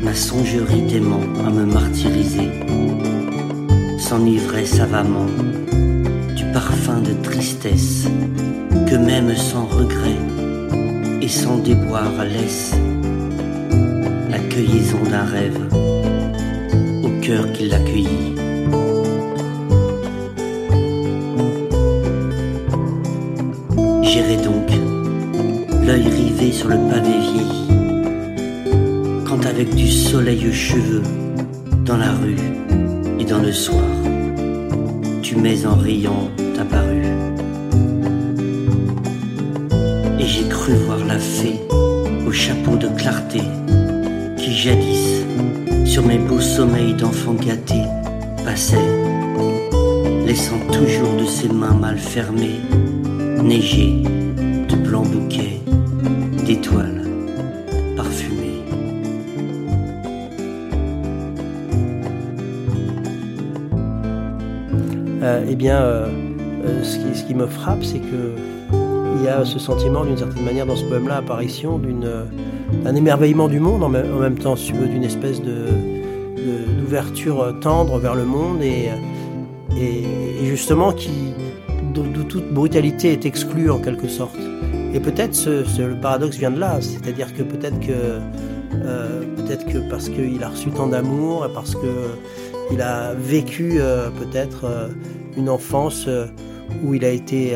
Ma 0.00 0.14
songerie 0.14 0.82
d'aimant 0.82 1.26
à 1.44 1.50
me 1.50 1.64
martyriser 1.64 2.48
s'enivrait 3.98 4.64
savamment 4.64 5.26
du 6.36 6.44
parfum 6.52 7.00
de 7.00 7.20
tristesse 7.20 8.06
que 8.88 8.94
même 8.94 9.34
sans 9.34 9.66
regret 9.66 10.20
et 11.20 11.28
sans 11.28 11.58
déboire 11.58 12.24
laisse 12.24 12.76
la 14.30 14.38
cueillison 14.38 15.02
d'un 15.10 15.24
rêve 15.24 15.58
au 17.02 17.08
cœur 17.20 17.50
qui 17.52 17.66
l'accueillit. 17.66 18.45
Rivé 26.04 26.52
sur 26.52 26.68
le 26.68 26.76
pavé 26.76 27.10
vieilli, 27.10 27.68
quand 29.26 29.44
avec 29.46 29.74
du 29.74 29.88
soleil 29.88 30.46
aux 30.48 30.52
cheveux, 30.52 31.02
dans 31.84 31.96
la 31.96 32.12
rue 32.12 32.36
et 33.18 33.24
dans 33.24 33.38
le 33.38 33.52
soir, 33.52 33.84
tu 35.22 35.36
m'es 35.36 35.64
en 35.66 35.76
riant 35.76 36.30
apparu. 36.60 37.02
Et 40.18 40.24
j'ai 40.24 40.48
cru 40.48 40.72
voir 40.86 41.04
la 41.06 41.18
fée 41.18 41.60
au 42.26 42.32
chapeau 42.32 42.76
de 42.76 42.88
clarté 42.88 43.40
qui 44.36 44.52
jadis, 44.52 45.24
sur 45.84 46.04
mes 46.04 46.18
beaux 46.18 46.40
sommeils 46.40 46.94
d'enfant 46.94 47.34
gâté, 47.34 47.82
passait, 48.44 48.76
descend 50.26 50.60
toujours 50.72 51.14
de 51.16 51.24
ses 51.24 51.48
mains 51.48 51.74
mal 51.74 51.98
fermées, 51.98 52.60
neigées 53.42 54.02
de 54.68 54.76
blancs 54.76 55.08
bouquets, 55.08 55.60
d'étoiles 56.46 57.02
parfumées. 57.96 58.62
Euh, 65.22 65.44
eh 65.48 65.56
bien, 65.56 65.82
euh, 65.82 66.06
euh, 66.64 66.84
ce, 66.84 67.24
qui, 67.24 67.34
me 67.34 67.46
frappe, 67.46 67.82
c'est 67.82 67.98
que 67.98 68.36
il 69.18 69.24
y 69.24 69.28
a 69.28 69.44
ce 69.44 69.58
sentiment, 69.58 70.04
d'une 70.04 70.18
certaine 70.18 70.44
manière, 70.44 70.66
dans 70.66 70.76
ce 70.76 70.84
poème-là, 70.84 71.16
apparition 71.16 71.80
d'un 71.80 72.94
émerveillement 72.94 73.48
du 73.48 73.58
monde, 73.58 73.82
en 73.82 73.88
même, 73.88 74.38
temps, 74.38 74.54
si 74.54 74.66
tu 74.66 74.74
veux, 74.74 74.86
d'une 74.86 75.04
espèce 75.04 75.40
d'ouverture 76.78 77.56
tendre 77.60 77.98
vers 77.98 78.14
le 78.14 78.24
monde 78.24 78.62
et, 78.62 78.90
et, 79.80 80.04
justement 80.44 80.92
qui, 80.92 81.32
d'où 81.94 82.04
toute 82.28 82.52
brutalité 82.52 83.12
est 83.12 83.24
exclue 83.24 83.70
en 83.70 83.78
quelque 83.78 84.06
sorte. 84.06 84.38
Et 84.96 85.00
peut-être 85.00 85.34
ce, 85.34 85.82
le 85.82 86.00
paradoxe 86.00 86.38
vient 86.38 86.50
de 86.50 86.58
là, 86.58 86.80
c'est-à-dire 86.80 87.34
que 87.34 87.42
peut-être 87.42 87.78
que 87.80 87.92
euh, 87.92 89.20
peut-être 89.36 89.66
que 89.66 89.76
parce 89.90 90.08
qu'il 90.08 90.42
a 90.42 90.48
reçu 90.48 90.70
tant 90.70 90.86
d'amour 90.86 91.46
parce 91.52 91.74
que 91.74 92.08
il 92.72 92.80
a 92.80 93.12
vécu 93.12 93.74
euh, 93.78 94.08
peut-être 94.08 94.64
euh, 94.64 94.88
une 95.36 95.50
enfance 95.50 96.08
où 96.82 96.94
il 96.94 97.04
a 97.04 97.10
été 97.10 97.54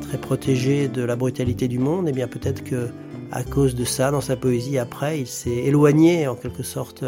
très 0.00 0.16
protégé 0.16 0.88
de 0.88 1.02
la 1.02 1.14
brutalité 1.14 1.68
du 1.68 1.78
monde, 1.78 2.08
et 2.08 2.12
bien 2.12 2.26
peut-être 2.26 2.64
que 2.64 2.88
à 3.32 3.44
cause 3.44 3.74
de 3.74 3.84
ça, 3.84 4.10
dans 4.10 4.22
sa 4.22 4.36
poésie, 4.36 4.78
après, 4.78 5.20
il 5.20 5.26
s'est 5.26 5.50
éloigné 5.50 6.26
en 6.26 6.34
quelque 6.36 6.62
sorte 6.62 7.04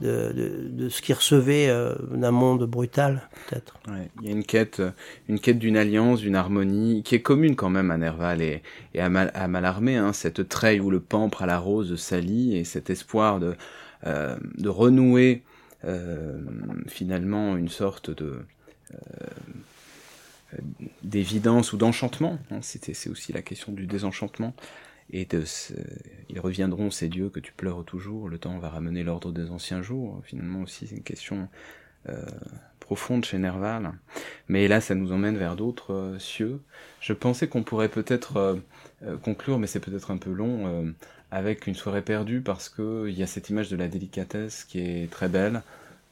de, 0.00 0.68
de- 0.70 0.88
ce 0.88 1.02
qu'il 1.02 1.14
recevait 1.14 1.68
euh, 1.68 1.94
d'un 2.10 2.30
monde 2.30 2.64
brutal, 2.64 3.28
peut-être. 3.48 3.74
Il 4.20 4.26
y 4.26 4.28
a 4.28 4.32
une 4.32 4.44
quête, 4.44 4.80
euh, 4.80 4.90
une 5.28 5.40
quête 5.40 5.58
d'une 5.58 5.76
alliance, 5.76 6.20
d'une 6.20 6.36
harmonie, 6.36 7.02
qui 7.02 7.14
est 7.14 7.22
commune 7.22 7.56
quand 7.56 7.70
même 7.70 7.90
à 7.90 7.96
Nerval 7.98 8.42
et, 8.42 8.62
à, 8.98 9.08
Mal, 9.08 9.30
à 9.34 9.48
Mallarmé, 9.48 9.96
hein, 9.96 10.12
cette 10.12 10.48
treille 10.48 10.80
où 10.80 10.90
le 10.90 11.00
pampre 11.00 11.42
à 11.42 11.46
la 11.46 11.58
rose 11.58 11.96
s'allie 11.96 12.56
et 12.56 12.64
cet 12.64 12.90
espoir 12.90 13.40
de, 13.40 13.54
euh, 14.06 14.36
renouer 14.64 15.42
euh, 15.84 16.38
finalement 16.86 17.56
une 17.56 17.68
sorte 17.68 18.10
de 18.10 18.40
d'évidence 21.02 21.72
ou 21.72 21.76
d'enchantement. 21.76 22.38
hein, 22.50 22.58
c'est 22.62 23.10
aussi 23.10 23.32
la 23.32 23.42
question 23.42 23.72
du 23.72 23.86
désenchantement. 23.86 24.54
Et 25.10 25.26
ils 26.28 26.40
reviendront 26.40 26.90
ces 26.90 27.08
dieux 27.08 27.30
que 27.30 27.40
tu 27.40 27.52
pleures 27.52 27.84
toujours, 27.84 28.28
le 28.28 28.38
temps 28.38 28.58
va 28.58 28.68
ramener 28.68 29.02
l'ordre 29.02 29.32
des 29.32 29.50
anciens 29.50 29.82
jours. 29.82 30.20
Finalement 30.24 30.62
aussi, 30.62 30.86
c'est 30.86 30.96
une 30.96 31.02
question 31.02 31.48
euh, 32.08 32.22
profonde 32.80 33.24
chez 33.24 33.38
Nerval. 33.38 33.92
Mais 34.48 34.68
là, 34.68 34.80
ça 34.80 34.94
nous 34.94 35.12
emmène 35.12 35.36
vers 35.36 35.56
d'autres 35.56 35.92
euh, 35.92 36.18
cieux. 36.18 36.60
Je 37.00 37.12
pensais 37.12 37.48
qu'on 37.48 37.62
pourrait 37.62 37.88
peut-être 37.88 38.36
euh, 39.02 39.16
conclure, 39.22 39.58
mais 39.58 39.66
c'est 39.66 39.80
peut-être 39.80 40.10
un 40.10 40.16
peu 40.16 40.32
long, 40.32 40.94
avec 41.30 41.66
une 41.66 41.74
soirée 41.74 42.02
perdue, 42.02 42.40
parce 42.40 42.68
que 42.68 43.06
il 43.08 43.18
y 43.18 43.22
a 43.22 43.26
cette 43.26 43.50
image 43.50 43.70
de 43.70 43.76
la 43.76 43.88
délicatesse 43.88 44.64
qui 44.64 44.80
est 44.80 45.10
très 45.10 45.28
belle. 45.28 45.62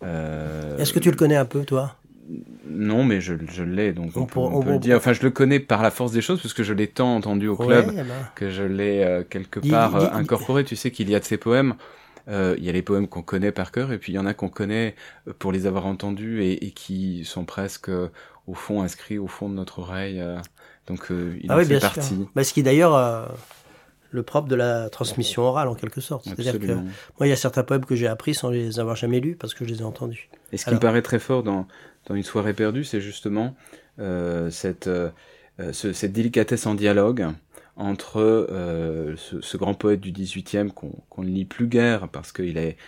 Est-ce 0.02 0.92
que 0.92 0.98
tu 0.98 1.10
le 1.10 1.16
connais 1.16 1.36
un 1.36 1.46
peu, 1.46 1.64
toi? 1.64 1.96
Non, 2.68 3.04
mais 3.04 3.20
je, 3.20 3.34
je 3.52 3.62
l'ai, 3.62 3.92
donc 3.92 4.10
on, 4.16 4.22
On 4.22 4.24
peut, 4.26 4.32
pour- 4.32 4.44
on 4.44 4.58
on 4.58 4.62
peut 4.62 4.72
le 4.72 4.78
dire. 4.78 4.96
Enfin, 4.96 5.12
je 5.12 5.22
le 5.22 5.30
connais 5.30 5.60
par 5.60 5.82
la 5.82 5.90
force 5.90 6.12
des 6.12 6.20
choses, 6.20 6.42
parce 6.42 6.54
que 6.54 6.62
je 6.64 6.72
l'ai 6.72 6.88
tant 6.88 7.14
entendu 7.14 7.46
au 7.48 7.56
club 7.56 7.88
Ouais, 7.88 8.04
que 8.34 8.50
je 8.50 8.62
l'ai 8.64 9.02
euh, 9.04 9.22
quelque 9.22 9.60
part 9.60 9.94
euh, 9.96 10.08
incorporé. 10.12 10.64
Tu 10.64 10.74
sais 10.76 10.90
qu'il 10.90 11.08
y 11.08 11.14
a 11.14 11.20
de 11.20 11.24
ces 11.24 11.36
poèmes, 11.36 11.74
euh, 12.28 12.56
il 12.58 12.64
y 12.64 12.68
a 12.68 12.72
les 12.72 12.82
poèmes 12.82 13.06
qu'on 13.06 13.22
connaît 13.22 13.52
par 13.52 13.70
cœur, 13.70 13.92
et 13.92 13.98
puis 13.98 14.12
il 14.12 14.16
y 14.16 14.18
en 14.18 14.26
a 14.26 14.34
qu'on 14.34 14.48
connaît 14.48 14.96
pour 15.38 15.52
les 15.52 15.66
avoir 15.66 15.86
entendus 15.86 16.42
et, 16.42 16.66
et 16.66 16.70
qui 16.72 17.24
sont 17.24 17.44
presque 17.44 17.88
euh, 17.90 18.08
au 18.48 18.54
fond 18.54 18.82
inscrits 18.82 19.18
au 19.18 19.28
fond 19.28 19.48
de 19.48 19.54
notre 19.54 19.78
oreille. 19.78 20.22
donc 20.86 21.06
il 21.10 21.46
ah 21.48 21.54
en 21.54 21.58
oui, 21.58 21.64
fait 21.64 21.70
bien 21.70 21.80
partie. 21.80 22.00
sûr. 22.14 22.30
Bah, 22.34 22.44
ce 22.44 22.52
qui 22.52 22.60
est 22.60 22.62
d'ailleurs 22.64 23.28
le 24.10 24.22
propre 24.22 24.48
de 24.48 24.54
la 24.54 24.88
transmission 24.88 25.42
orale, 25.42 25.68
en 25.68 25.74
quelque 25.74 26.00
sorte. 26.00 26.24
C'est-à-dire 26.24 26.58
que 26.58 26.72
moi, 26.72 27.26
il 27.26 27.28
y 27.28 27.32
a 27.32 27.36
certains 27.36 27.64
poèmes 27.64 27.84
que 27.84 27.96
j'ai 27.96 28.06
appris 28.06 28.34
sans 28.34 28.50
les 28.50 28.78
avoir 28.78 28.94
jamais 28.96 29.18
lus, 29.20 29.34
parce 29.36 29.52
que 29.52 29.64
je 29.64 29.70
les 29.70 29.80
ai 29.80 29.84
entendus. 29.84 30.28
Et 30.52 30.56
ce 30.56 30.64
qui 30.64 30.70
Alors. 30.70 30.80
me 30.80 30.82
paraît 30.82 31.02
très 31.02 31.18
fort 31.18 31.42
dans, 31.42 31.66
dans 32.06 32.14
Une 32.14 32.22
soirée 32.22 32.54
perdue, 32.54 32.84
c'est 32.84 33.00
justement 33.00 33.54
euh, 33.98 34.50
cette, 34.50 34.86
euh, 34.86 35.10
euh, 35.60 35.72
ce- 35.72 35.92
cette 35.92 36.12
délicatesse 36.12 36.66
en 36.66 36.74
dialogue 36.74 37.26
entre 37.76 38.46
ce, 39.18 39.56
grand 39.58 39.74
poète 39.74 40.00
du 40.00 40.10
18e 40.10 40.72
qu'on 40.72 41.22
ne 41.22 41.28
lit 41.28 41.44
plus 41.44 41.66
guère 41.66 42.08
parce 42.08 42.32
qu'il 42.32 42.56
est, 42.56 42.78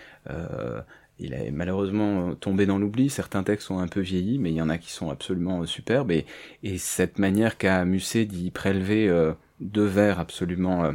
est 1.21 1.51
malheureusement 1.51 2.35
tombé 2.35 2.67
dans 2.67 2.79
l'oubli. 2.79 3.11
Certains 3.11 3.43
textes 3.43 3.67
sont 3.67 3.79
un 3.79 3.89
peu 3.89 4.01
vieillis, 4.01 4.39
mais 4.39 4.51
il 4.51 4.57
y 4.57 4.63
en 4.63 4.69
a 4.71 4.79
qui 4.79 4.91
sont 4.93 5.11
absolument 5.11 5.67
superbes. 5.67 6.11
Et, 6.11 6.27
et 6.63 6.79
cette 6.79 7.19
manière 7.19 7.59
qu'a 7.59 7.85
Musset 7.85 8.25
d'y 8.25 8.51
prélever 8.51 9.11
deux 9.61 9.85
vers 9.87 10.21
absolument 10.21 10.93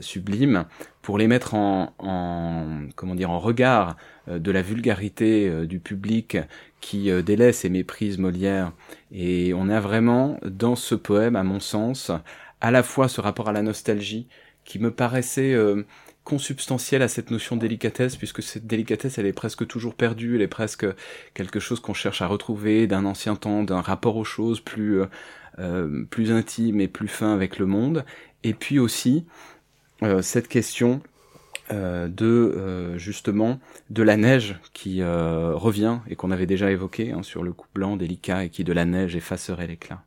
sublimes 0.00 0.64
pour 1.02 1.18
les 1.18 1.26
mettre 1.26 1.54
en, 1.54 1.94
en 1.98 2.86
comment 2.96 3.14
dire 3.14 3.30
en 3.30 3.38
regard 3.38 3.96
euh, 4.28 4.38
de 4.38 4.50
la 4.50 4.62
vulgarité 4.62 5.48
euh, 5.48 5.66
du 5.66 5.78
public 5.78 6.38
qui 6.80 7.10
euh, 7.10 7.22
délaisse 7.22 7.64
et 7.64 7.68
méprise 7.68 8.18
Molière. 8.18 8.72
Et 9.12 9.52
on 9.54 9.68
a 9.68 9.80
vraiment 9.80 10.38
dans 10.44 10.76
ce 10.76 10.94
poème, 10.94 11.36
à 11.36 11.42
mon 11.42 11.60
sens, 11.60 12.10
à 12.60 12.70
la 12.70 12.82
fois 12.82 13.08
ce 13.08 13.20
rapport 13.20 13.48
à 13.48 13.52
la 13.52 13.62
nostalgie 13.62 14.26
qui 14.64 14.78
me 14.78 14.90
paraissait 14.90 15.52
euh, 15.52 15.84
consubstantiel 16.24 17.02
à 17.02 17.08
cette 17.08 17.30
notion 17.30 17.56
de 17.56 17.60
délicatesse, 17.60 18.16
puisque 18.16 18.42
cette 18.42 18.66
délicatesse, 18.66 19.18
elle 19.18 19.26
est 19.26 19.34
presque 19.34 19.66
toujours 19.66 19.94
perdue, 19.94 20.36
elle 20.36 20.42
est 20.42 20.48
presque 20.48 20.86
quelque 21.34 21.60
chose 21.60 21.80
qu'on 21.80 21.94
cherche 21.94 22.22
à 22.22 22.26
retrouver 22.26 22.86
d'un 22.86 23.04
ancien 23.04 23.36
temps, 23.36 23.62
d'un 23.62 23.82
rapport 23.82 24.16
aux 24.16 24.24
choses 24.24 24.60
plus, 24.60 25.02
euh, 25.02 25.06
euh, 25.58 26.04
plus 26.08 26.32
intime 26.32 26.80
et 26.80 26.88
plus 26.88 27.08
fin 27.08 27.34
avec 27.34 27.58
le 27.58 27.66
monde. 27.66 28.04
Et 28.42 28.54
puis 28.54 28.78
aussi, 28.78 29.26
euh, 29.26 29.53
cette 30.22 30.48
question 30.48 31.00
euh, 31.72 32.08
de 32.08 32.26
euh, 32.26 32.98
justement 32.98 33.58
de 33.88 34.02
la 34.02 34.18
neige 34.18 34.56
qui 34.74 35.00
euh, 35.00 35.54
revient 35.54 36.00
et 36.10 36.14
qu'on 36.14 36.30
avait 36.30 36.44
déjà 36.44 36.70
évoqué 36.70 37.12
hein, 37.12 37.22
sur 37.22 37.42
le 37.42 37.54
coup 37.54 37.68
blanc 37.74 37.96
délicat 37.96 38.44
et 38.44 38.50
qui 38.50 38.64
de 38.64 38.72
la 38.74 38.84
neige 38.84 39.16
effacerait 39.16 39.66
l'éclat. 39.66 40.02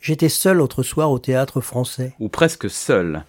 J'étais 0.00 0.28
seul 0.28 0.56
l'autre 0.56 0.82
soir 0.82 1.12
au 1.12 1.20
théâtre 1.20 1.60
français. 1.60 2.14
Ou 2.18 2.28
presque 2.28 2.68
seul. 2.68 3.22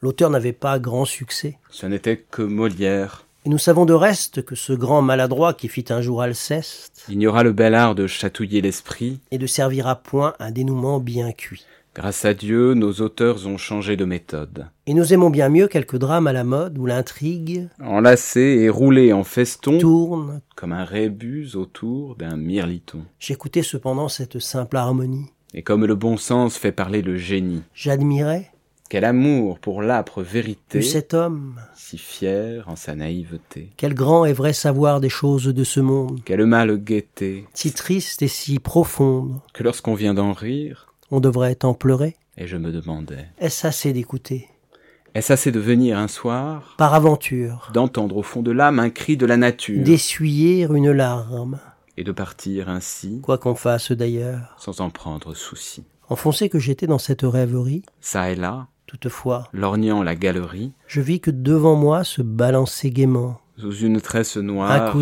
L'auteur 0.00 0.28
n'avait 0.28 0.52
pas 0.52 0.80
grand 0.80 1.04
succès. 1.04 1.56
Ce 1.70 1.86
n'était 1.86 2.16
que 2.16 2.42
Molière. 2.42 3.26
Et 3.44 3.48
nous 3.48 3.58
savons 3.58 3.84
de 3.84 3.94
reste 3.94 4.44
que 4.44 4.56
ce 4.56 4.72
grand 4.72 5.02
maladroit 5.02 5.54
qui 5.54 5.68
fit 5.68 5.84
un 5.90 6.00
jour 6.00 6.20
Alceste 6.20 7.06
aura 7.24 7.44
le 7.44 7.52
bel 7.52 7.76
art 7.76 7.94
de 7.94 8.08
chatouiller 8.08 8.60
l'esprit. 8.60 9.20
et 9.30 9.38
de 9.38 9.46
servir 9.46 9.86
à 9.86 9.94
point 9.94 10.34
un 10.40 10.50
dénouement 10.50 10.98
bien 10.98 11.30
cuit. 11.30 11.64
Grâce 11.94 12.24
à 12.24 12.34
Dieu, 12.34 12.74
nos 12.74 12.92
auteurs 12.94 13.46
ont 13.46 13.56
changé 13.56 13.96
de 13.96 14.04
méthode. 14.04 14.66
Et 14.86 14.94
nous 14.94 15.12
aimons 15.12 15.30
bien 15.30 15.48
mieux 15.48 15.68
quelques 15.68 15.96
drames 15.96 16.26
à 16.26 16.32
la 16.32 16.42
mode 16.42 16.76
où 16.76 16.86
l'intrigue 16.86 17.68
Enlacé 17.80 18.40
et 18.40 18.68
roulé 18.68 19.12
en 19.12 19.22
feston, 19.22 19.78
tourne. 19.78 20.40
comme 20.56 20.72
un 20.72 20.84
rébus 20.84 21.54
autour 21.54 22.16
d'un 22.16 22.36
mirliton. 22.36 23.02
J'écoutais 23.20 23.62
cependant 23.62 24.08
cette 24.08 24.40
simple 24.40 24.76
harmonie. 24.76 25.26
Et 25.54 25.62
comme 25.62 25.86
le 25.86 25.94
bon 25.94 26.16
sens 26.16 26.56
fait 26.58 26.72
parler 26.72 27.00
le 27.00 27.16
génie. 27.16 27.62
J'admirais 27.74 28.50
Quel 28.90 29.04
amour 29.04 29.60
pour 29.60 29.80
l'âpre 29.80 30.20
vérité, 30.20 30.80
eut 30.80 30.82
cet 30.82 31.14
homme. 31.14 31.60
si 31.76 31.96
fier 31.96 32.64
en 32.68 32.74
sa 32.74 32.96
naïveté. 32.96 33.70
Quel 33.76 33.94
grand 33.94 34.24
et 34.24 34.32
vrai 34.32 34.52
savoir 34.52 34.98
des 35.00 35.08
choses 35.08 35.44
de 35.44 35.62
ce 35.64 35.78
monde, 35.78 36.18
Quelle 36.24 36.44
mâle 36.44 36.76
gaieté, 36.76 37.44
si 37.54 37.70
triste 37.72 38.20
et 38.22 38.28
si 38.28 38.58
profonde. 38.58 39.38
que 39.52 39.62
lorsqu'on 39.62 39.94
vient 39.94 40.14
d'en 40.14 40.32
rire, 40.32 40.88
On 41.16 41.20
devrait 41.20 41.64
en 41.64 41.74
pleurer. 41.74 42.16
et 42.36 42.48
je 42.48 42.56
me 42.56 42.72
demandais, 42.72 43.28
Est-ce 43.38 43.68
assez 43.68 43.92
d'écouter? 43.92 44.48
Est-ce 45.14 45.32
assez 45.32 45.52
de 45.52 45.60
venir 45.60 45.96
un 45.96 46.08
soir, 46.08 46.74
Par 46.76 46.92
aventure, 46.92 47.70
d'entendre 47.72 48.16
au 48.16 48.24
fond 48.24 48.42
de 48.42 48.50
l'âme 48.50 48.80
un 48.80 48.90
cri 48.90 49.16
de 49.16 49.24
la 49.24 49.36
nature, 49.36 49.84
d'essuyer 49.84 50.62
une 50.64 50.90
larme, 50.90 51.60
et 51.96 52.02
de 52.02 52.10
partir 52.10 52.68
ainsi, 52.68 53.20
quoi 53.22 53.38
qu'on 53.38 53.54
fasse 53.54 53.92
d'ailleurs. 53.92 54.56
sans 54.58 54.80
en 54.80 54.90
prendre 54.90 55.34
souci. 55.34 55.84
Enfoncé 56.08 56.48
que 56.48 56.58
j'étais 56.58 56.88
dans 56.88 56.98
cette 56.98 57.22
rêverie, 57.22 57.84
Ça 58.00 58.32
et 58.32 58.34
là, 58.34 58.66
toutefois, 58.88 59.48
lorgnant 59.52 60.02
la 60.02 60.16
galerie, 60.16 60.72
je 60.88 61.00
vis 61.00 61.20
que 61.20 61.30
devant 61.30 61.76
moi 61.76 62.02
se 62.02 62.22
balançait 62.22 62.90
gaiement 62.90 63.38
sous 63.56 63.76
une 63.78 64.00
tresse 64.00 64.36
noire 64.36 64.94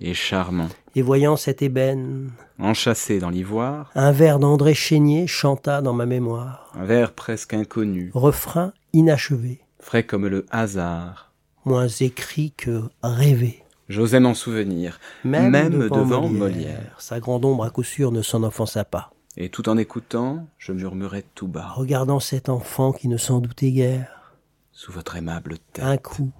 et 0.00 0.14
charmant, 0.14 0.68
et 0.94 1.02
voyant 1.02 1.36
cette 1.36 1.62
ébène, 1.62 2.30
enchâssé 2.58 3.18
dans 3.18 3.30
l'ivoire, 3.30 3.90
un 3.94 4.12
vers 4.12 4.38
d'André 4.38 4.74
Chénier 4.74 5.26
chanta 5.26 5.80
dans 5.80 5.92
ma 5.92 6.06
mémoire. 6.06 6.70
un 6.74 6.84
vers 6.84 7.12
presque 7.12 7.54
inconnu, 7.54 8.10
Refrain 8.14 8.72
inachevé, 8.92 9.60
frais 9.78 10.04
comme 10.04 10.26
le 10.26 10.44
hasard. 10.50 11.32
moins 11.64 11.88
écrit 11.88 12.52
que 12.56 12.82
rêvé. 13.02 13.62
J'osais 13.88 14.20
m'en 14.20 14.34
souvenir, 14.34 14.98
Même 15.24 15.52
devant 15.88 16.28
Molière. 16.28 16.94
Sa 16.98 17.20
grande 17.20 17.44
ombre 17.44 17.64
à 17.64 17.70
coup 17.70 17.82
sûr 17.82 18.10
ne 18.10 18.22
s'en 18.22 18.42
offensa 18.42 18.84
pas. 18.84 19.12
et 19.36 19.48
tout 19.50 19.68
en 19.68 19.76
écoutant, 19.76 20.46
je 20.58 20.72
murmurais 20.72 21.24
tout 21.34 21.48
bas, 21.48 21.68
Regardant 21.74 22.20
cet 22.20 22.48
enfant 22.48 22.92
qui 22.92 23.08
ne 23.08 23.16
s'en 23.18 23.40
doutait 23.40 23.70
guère, 23.72 24.34
sous 24.72 24.92
votre 24.92 25.16
aimable 25.16 25.58
tête, 25.72 25.84
un 25.84 25.96
coup 25.98 26.30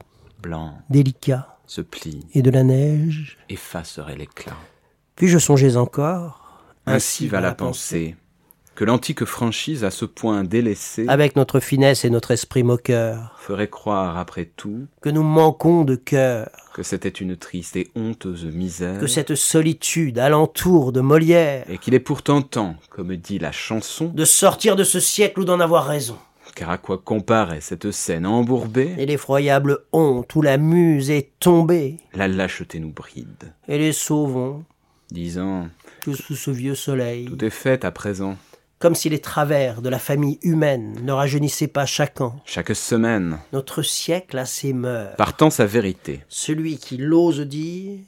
blanc, 0.43 0.75
délicat 0.91 1.59
se 1.67 1.81
plie, 1.81 2.27
et 2.35 2.43
de 2.43 2.51
la 2.51 2.65
neige, 2.65 3.39
effacerait 3.49 4.17
l'éclat. 4.17 4.57
Puis 5.17 5.29
je 5.29 5.39
songeais 5.39 5.77
encore. 5.77 6.41
Ainsi 6.85 7.29
va 7.29 7.41
la 7.41 7.55
pensée, 7.55 8.17
que 8.75 8.85
l'antique 8.85 9.25
franchise 9.25 9.85
à 9.85 9.91
ce 9.91 10.05
point 10.05 10.45
délaissée 10.45 11.05
Avec 11.09 11.37
notre 11.37 11.61
finesse 11.61 12.05
et 12.05 12.11
notre 12.11 12.33
esprit 12.33 12.63
moqueur, 12.63 13.37
ferait 13.39 13.69
croire 13.69 14.19
après 14.19 14.47
tout 14.47 14.87
que 15.01 15.11
nous 15.11 15.23
manquons 15.23 15.85
de 15.85 15.95
cœur, 15.95 16.49
que 16.75 16.83
c'était 16.83 17.09
une 17.09 17.37
triste 17.37 17.77
et 17.77 17.91
honteuse 17.95 18.47
misère, 18.47 18.99
que 18.99 19.07
cette 19.07 19.35
solitude 19.35 20.19
alentour 20.19 20.93
de 20.93 21.01
Molière, 21.01 21.65
et 21.69 21.79
qu'il 21.79 21.95
est 21.95 22.01
pourtant 22.01 22.43
temps, 22.43 22.77
comme 22.91 23.15
dit 23.17 23.39
la 23.39 23.53
chanson, 23.53 24.07
de 24.07 24.25
sortir 24.25 24.75
de 24.75 24.85
ce 24.85 25.01
siècle 25.01 25.41
ou 25.41 25.45
d'en 25.45 25.61
avoir 25.61 25.87
raison. 25.87 26.19
Car 26.55 26.71
à 26.71 26.79
quoi 26.79 26.99
comparait 26.99 27.61
cette 27.61 27.91
scène 27.91 28.27
embourbée, 28.27 28.95
Et 28.99 29.07
l'effroyable 29.07 29.81
honte 29.93 30.35
où 30.35 30.43
la 30.43 30.57
muse 30.59 31.11
est 31.11 31.31
tombée, 31.41 31.99
la 32.15 32.29
lâcheté 32.29 32.79
nous 32.81 32.93
bride, 32.93 33.53
et 33.69 33.79
les 33.79 33.93
sauvons 33.93 34.65
disant 35.11 35.69
que 36.03 36.13
sous 36.15 36.37
ce 36.37 36.51
vieux 36.51 36.75
soleil, 36.75 37.27
tout 37.27 37.45
est 37.45 37.51
fait 37.51 37.85
à 37.85 37.91
présent, 37.91 38.37
comme 38.79 38.95
si 38.95 39.09
les 39.09 39.21
travers 39.21 39.81
de 39.83 39.89
la 39.89 39.99
famille 39.99 40.39
humaine 40.43 40.99
ne 41.05 41.13
rajeunissaient 41.13 41.69
pas 41.69 41.87
chaque 41.87 42.21
an. 42.21 42.41
chaque 42.45 42.75
semaine, 42.75 43.39
Notre 43.53 43.83
siècle 43.83 44.39
a 44.39 44.45
ses 44.47 44.73
mœurs. 44.73 45.17
partant 45.17 45.51
sa 45.51 45.67
vérité, 45.67 46.21
Celui 46.29 46.79
qui 46.79 46.97
l'ose 46.97 47.41
dire 47.41 48.01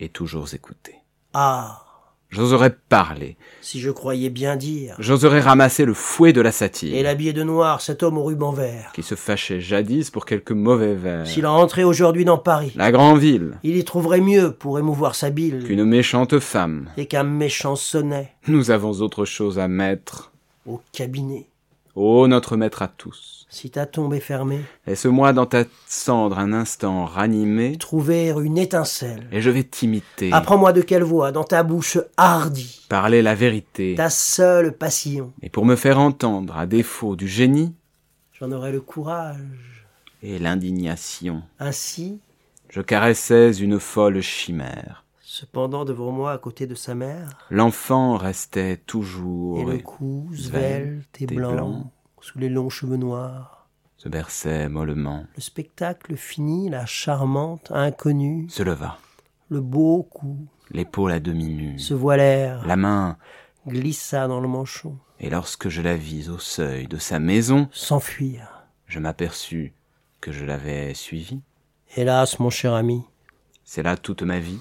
est 0.00 0.12
toujours 0.12 0.52
écouté. 0.54 0.94
Ah, 1.34 1.84
J'oserais 2.30 2.76
parler, 2.88 3.36
si 3.60 3.80
je 3.80 3.90
croyais 3.90 4.30
bien 4.30 4.54
dire. 4.54 4.94
j'oserais 5.00 5.40
ramasser 5.40 5.84
le 5.84 5.94
fouet 5.94 6.32
de 6.32 6.40
la 6.40 6.52
satire, 6.52 6.94
Et 6.94 7.02
l'habillé 7.02 7.32
de 7.32 7.42
noir, 7.42 7.80
cet 7.80 8.04
homme 8.04 8.18
au 8.18 8.22
ruban 8.24 8.52
vert. 8.52 8.92
qui 8.94 9.02
se 9.02 9.16
fâchait 9.16 9.60
jadis 9.60 10.10
pour 10.10 10.24
quelques 10.26 10.52
mauvais 10.52 10.94
vers. 10.94 11.26
S'il 11.26 11.44
entrait 11.46 11.82
aujourd'hui 11.82 12.24
dans 12.24 12.38
Paris, 12.38 12.72
La 12.76 12.92
grande 12.92 13.18
ville, 13.18 13.58
il 13.64 13.76
y 13.76 13.84
trouverait 13.84 14.20
mieux 14.20 14.52
pour 14.52 14.78
émouvoir 14.78 15.16
sa 15.16 15.30
bile 15.30 15.64
qu'une 15.64 15.84
méchante 15.84 16.38
femme. 16.38 16.88
et 16.96 17.06
qu'un 17.06 17.24
méchant 17.24 17.74
sonnet 17.74 18.32
Nous 18.46 18.70
avons 18.70 18.92
autre 19.00 19.24
chose 19.24 19.58
à 19.58 19.66
mettre. 19.66 20.30
au 20.66 20.80
cabinet. 20.92 21.46
Ô 22.02 22.26
notre 22.28 22.56
maître 22.56 22.80
à 22.80 22.88
tous, 22.88 23.44
Si 23.50 23.68
ta 23.70 23.84
tombe 23.84 24.14
est 24.14 24.20
fermée, 24.20 24.62
laisse-moi 24.86 25.34
dans 25.34 25.44
ta 25.44 25.64
cendre 25.86 26.38
un 26.38 26.54
instant 26.54 27.04
ranimé, 27.04 27.76
trouver 27.76 28.28
une 28.30 28.56
étincelle. 28.56 29.28
et 29.32 29.42
je 29.42 29.50
vais 29.50 29.64
t'imiter, 29.64 30.32
Apprends-moi 30.32 30.72
de 30.72 30.80
quelle 30.80 31.02
voix, 31.02 31.30
dans 31.30 31.44
ta 31.44 31.62
bouche 31.62 31.98
hardie, 32.16 32.80
parler 32.88 33.20
la 33.20 33.34
vérité, 33.34 33.96
ta 33.98 34.08
seule 34.08 34.72
passion. 34.72 35.34
et 35.42 35.50
pour 35.50 35.66
me 35.66 35.76
faire 35.76 35.98
entendre, 35.98 36.56
à 36.56 36.64
défaut 36.64 37.16
du 37.16 37.28
génie 37.28 37.74
J'en 38.32 38.50
aurai 38.50 38.72
le 38.72 38.80
courage. 38.80 39.84
et 40.22 40.38
l'indignation, 40.38 41.42
Ainsi, 41.58 42.18
je 42.70 42.80
caressais 42.80 43.52
une 43.52 43.78
folle 43.78 44.22
chimère. 44.22 45.04
Cependant 45.34 45.84
devant 45.84 46.10
moi 46.10 46.32
à 46.32 46.38
côté 46.38 46.66
de 46.66 46.74
sa 46.74 46.96
mère, 46.96 47.38
L'enfant 47.50 48.16
restait 48.16 48.78
toujours 48.78 49.60
et 49.60 49.64
le 49.64 49.78
cou 49.78 50.28
svelte 50.34 51.22
et 51.22 51.26
blanc, 51.26 51.52
blanc. 51.52 51.92
sous 52.20 52.40
les 52.40 52.48
longs 52.48 52.68
cheveux 52.68 52.96
noirs. 52.96 53.68
se 53.96 54.08
berçait 54.08 54.68
mollement, 54.68 55.24
Le 55.36 55.40
spectacle 55.40 56.16
fini, 56.16 56.68
la 56.68 56.84
charmante 56.84 57.70
inconnue, 57.70 58.48
se 58.50 58.64
leva, 58.64 58.98
le 59.50 59.60
beau 59.60 60.02
cou, 60.02 60.48
l'épaule 60.72 61.12
à 61.12 61.20
demi 61.20 61.46
nue, 61.46 61.78
se 61.78 61.94
voilèrent, 61.94 62.66
la 62.66 62.74
main, 62.76 63.16
glissa 63.68 64.26
dans 64.26 64.40
le 64.40 64.48
manchon, 64.48 64.98
et 65.20 65.30
lorsque 65.30 65.68
je 65.68 65.80
la 65.80 65.94
vis 65.96 66.28
au 66.28 66.40
seuil 66.40 66.88
de 66.88 66.96
sa 66.96 67.20
maison, 67.20 67.68
s'enfuir. 67.70 68.64
je 68.86 68.98
m'aperçus 68.98 69.74
que 70.20 70.32
je 70.32 70.44
l'avais 70.44 70.92
suivie. 70.94 71.40
Hélas, 71.96 72.40
mon 72.40 72.50
cher 72.50 72.74
ami, 72.74 73.04
C'est 73.62 73.84
là 73.84 73.96
toute 73.96 74.22
ma 74.22 74.40
vie. 74.40 74.58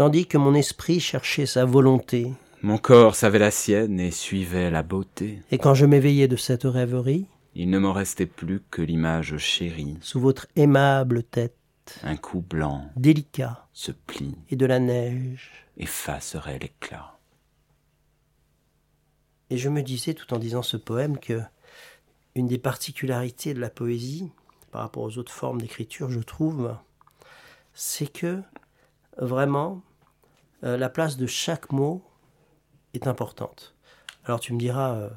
Tandis 0.00 0.24
que 0.26 0.38
mon 0.38 0.54
esprit 0.54 0.98
cherchait 0.98 1.44
sa 1.44 1.66
volonté, 1.66 2.32
Mon 2.62 2.78
corps 2.78 3.14
savait 3.14 3.38
la 3.38 3.50
sienne 3.50 4.00
et 4.00 4.10
suivait 4.10 4.70
la 4.70 4.82
beauté. 4.82 5.42
et 5.50 5.58
quand 5.58 5.74
je 5.74 5.84
m'éveillais 5.84 6.26
de 6.26 6.36
cette 6.36 6.62
rêverie, 6.64 7.26
Il 7.54 7.68
ne 7.68 7.78
m'en 7.78 7.92
restait 7.92 8.24
plus 8.24 8.62
que 8.70 8.80
l'image 8.80 9.36
chérie. 9.36 9.98
sous 10.00 10.18
votre 10.18 10.46
aimable 10.56 11.22
tête, 11.22 11.54
Un 12.02 12.16
cou 12.16 12.40
blanc 12.40 12.86
délicat, 12.96 13.68
se 13.74 13.92
plie, 13.92 14.38
et 14.48 14.56
de 14.56 14.64
la 14.64 14.78
neige, 14.78 15.66
effacerait 15.76 16.58
l'éclat. 16.58 17.18
Et 19.50 19.58
je 19.58 19.68
me 19.68 19.82
disais, 19.82 20.14
tout 20.14 20.32
en 20.32 20.38
disant 20.38 20.62
ce 20.62 20.78
poème, 20.78 21.18
que 21.18 21.42
une 22.34 22.46
des 22.46 22.56
particularités 22.56 23.52
de 23.52 23.60
la 23.60 23.68
poésie, 23.68 24.32
par 24.70 24.80
rapport 24.80 25.02
aux 25.02 25.18
autres 25.18 25.30
formes 25.30 25.60
d'écriture, 25.60 26.08
je 26.08 26.20
trouve, 26.20 26.74
c'est 27.74 28.10
que 28.10 28.40
vraiment, 29.18 29.82
euh, 30.64 30.76
la 30.76 30.88
place 30.88 31.16
de 31.16 31.26
chaque 31.26 31.72
mot 31.72 32.02
est 32.94 33.06
importante. 33.06 33.74
Alors 34.24 34.40
tu 34.40 34.52
me 34.52 34.58
diras 34.58 34.94
euh, 34.94 35.08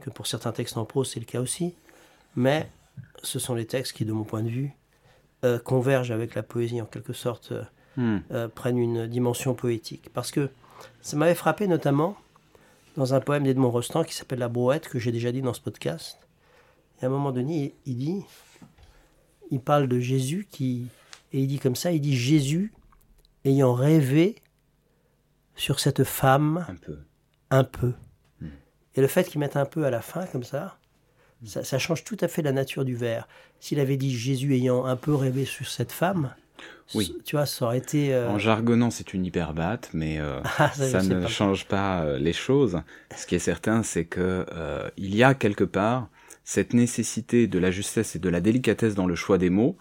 que 0.00 0.10
pour 0.10 0.26
certains 0.26 0.52
textes 0.52 0.76
en 0.76 0.84
prose, 0.84 1.10
c'est 1.10 1.20
le 1.20 1.26
cas 1.26 1.40
aussi, 1.40 1.74
mais 2.36 2.68
ce 3.22 3.38
sont 3.38 3.54
les 3.54 3.66
textes 3.66 3.92
qui, 3.92 4.04
de 4.04 4.12
mon 4.12 4.24
point 4.24 4.42
de 4.42 4.48
vue, 4.48 4.72
euh, 5.44 5.58
convergent 5.58 6.12
avec 6.12 6.34
la 6.34 6.42
poésie, 6.42 6.80
en 6.80 6.86
quelque 6.86 7.12
sorte, 7.12 7.52
Hmm. 7.94 8.20
prennent 8.54 8.78
une 8.78 9.06
dimension 9.06 9.52
poétique. 9.52 10.08
Parce 10.14 10.30
que 10.30 10.48
ça 11.02 11.14
m'avait 11.14 11.34
frappé 11.34 11.66
notamment 11.66 12.16
dans 12.96 13.12
un 13.12 13.20
poème 13.20 13.44
d'Edmond 13.44 13.70
Rostand 13.70 14.04
qui 14.04 14.14
s'appelle 14.14 14.38
La 14.38 14.48
Brouette, 14.48 14.88
que 14.88 14.98
j'ai 14.98 15.12
déjà 15.12 15.30
dit 15.30 15.42
dans 15.42 15.52
ce 15.52 15.60
podcast. 15.60 16.18
Et 17.00 17.04
à 17.04 17.08
un 17.08 17.10
moment 17.10 17.32
donné, 17.32 17.74
il 17.84 17.96
dit, 17.96 18.24
il 19.50 19.60
parle 19.60 19.88
de 19.88 20.00
Jésus 20.00 20.46
qui, 20.50 20.86
et 21.32 21.40
il 21.40 21.46
dit 21.46 21.58
comme 21.58 21.76
ça, 21.76 21.92
il 21.92 22.00
dit 22.00 22.16
Jésus 22.16 22.72
ayant 23.44 23.74
rêvé 23.74 24.36
sur 25.56 25.80
cette 25.80 26.04
femme 26.04 26.64
Un 26.68 26.74
peu. 26.76 26.98
un 27.50 27.64
peu. 27.64 27.92
Et 28.94 29.00
le 29.00 29.06
fait 29.06 29.24
qu'il 29.28 29.40
mette 29.40 29.56
un 29.56 29.64
peu 29.64 29.84
à 29.86 29.90
la 29.90 30.02
fin, 30.02 30.26
comme 30.26 30.44
ça, 30.44 30.76
ça, 31.46 31.64
ça 31.64 31.78
change 31.78 32.04
tout 32.04 32.16
à 32.20 32.28
fait 32.28 32.42
la 32.42 32.52
nature 32.52 32.84
du 32.84 32.94
vers. 32.94 33.26
S'il 33.58 33.80
avait 33.80 33.96
dit 33.96 34.14
Jésus 34.16 34.54
ayant 34.54 34.84
un 34.84 34.96
peu 34.96 35.14
rêvé 35.14 35.44
sur 35.46 35.66
cette 35.66 35.92
femme, 35.92 36.34
Oui. 36.94 37.16
tu 37.24 37.36
vois, 37.36 37.46
ça 37.46 37.64
aurait 37.64 37.78
été... 37.78 38.12
euh, 38.12 38.28
En 38.28 38.38
jargonnant, 38.38 38.90
c'est 38.90 39.14
une 39.14 39.24
hyperbate, 39.24 39.88
mais 39.94 40.18
euh, 40.20 40.40
Ah, 40.58 40.70
ça, 40.72 41.02
ne 41.02 41.20
pas. 41.22 41.26
change 41.26 41.66
pas 41.66 42.02
euh, 42.02 42.18
les 42.18 42.34
choses. 42.34 42.80
Ce 43.16 43.26
qui 43.26 43.34
est 43.34 43.38
certain, 43.40 43.82
c'est 43.82 44.04
que 44.04 44.44
il 44.98 45.14
y 45.16 45.22
a 45.22 45.32
quelque 45.34 45.64
part 45.64 46.08
cette 46.44 46.74
nécessité 46.74 47.46
de 47.46 47.58
la 47.58 47.70
justesse 47.70 48.14
et 48.16 48.18
de 48.18 48.28
la 48.28 48.40
délicatesse 48.42 48.94
dans 48.94 49.06
le 49.06 49.14
choix 49.14 49.38
des 49.38 49.48
mots, 49.50 49.78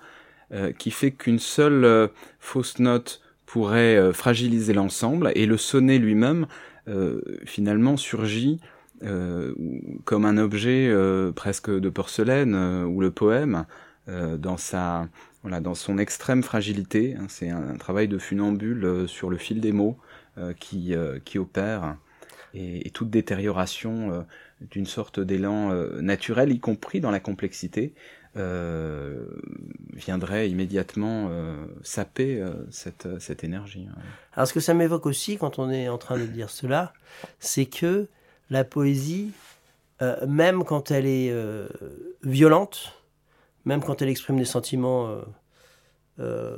qui 0.78 0.92
fait 0.92 1.12
qu'une 1.12 1.40
seule 1.40 2.10
fausse 2.40 2.78
note 2.80 3.21
pourrait 3.52 3.98
euh, 3.98 4.14
fragiliser 4.14 4.72
l'ensemble, 4.72 5.34
et 5.36 5.46
le 5.46 5.58
sonnet 5.58 5.98
lui-même, 5.98 6.48
euh, 6.88 7.22
finalement, 7.44 7.98
surgit 7.98 8.62
euh, 9.04 9.54
comme 10.06 10.24
un 10.24 10.38
objet 10.38 10.90
presque 11.36 11.70
de 11.70 11.90
porcelaine, 11.90 12.56
ou 12.86 13.02
le 13.02 13.12
poème, 13.12 13.66
dans 14.08 14.58
sa 14.58 15.08
dans 15.44 15.76
son 15.76 15.98
extrême 15.98 16.44
fragilité. 16.44 17.16
hein, 17.20 17.26
c'est 17.28 17.50
un, 17.50 17.76
travail 17.76 18.08
de 18.08 18.18
funambule 18.20 19.06
sur 19.08 19.30
le 19.30 19.38
fil 19.38 19.60
des 19.60 19.72
mots 19.72 19.98
qui, 20.60 20.94
qui 21.26 21.40
opère. 21.40 21.98
Et, 22.54 22.90
toute 22.92 23.10
détérioration 23.10 24.26
d'une 24.62 24.86
sorte 24.86 25.20
d'élan 25.20 25.74
naturel, 26.00 26.52
y 26.52 26.60
compris 26.60 27.02
dans 27.02 27.12
la 27.12 27.20
complexité, 27.20 27.94
viendrait 29.94 30.50
immédiatement 30.50 31.28
euh, 31.30 31.66
saper 31.84 32.40
euh, 32.40 32.54
cette, 32.72 33.20
cette 33.20 33.44
énergie. 33.44 33.88
hein. 33.92 33.98
Alors 34.34 34.48
ce 34.48 34.54
que 34.54 34.60
ça 34.60 34.74
m'évoque 34.74 35.06
aussi 35.06 35.38
quand 35.38 35.60
on 35.60 35.70
est 35.70 35.90
en 35.90 35.98
train 35.98 36.18
de 36.18 36.26
dire 36.26 36.50
cela, 36.50 36.94
c'est 37.40 37.66
que 37.66 38.08
la 38.50 38.64
poésie, 38.64 39.32
euh, 40.02 40.26
même 40.28 40.64
quand 40.64 40.92
elle 40.92 41.06
est 41.06 41.30
euh, 41.32 41.68
violente, 42.24 42.94
même 43.66 43.82
quand 43.82 44.02
elle 44.02 44.10
exprime 44.10 44.38
des 44.38 44.46
sentiments 44.46 45.08
euh, 45.08 45.22
euh, 46.20 46.58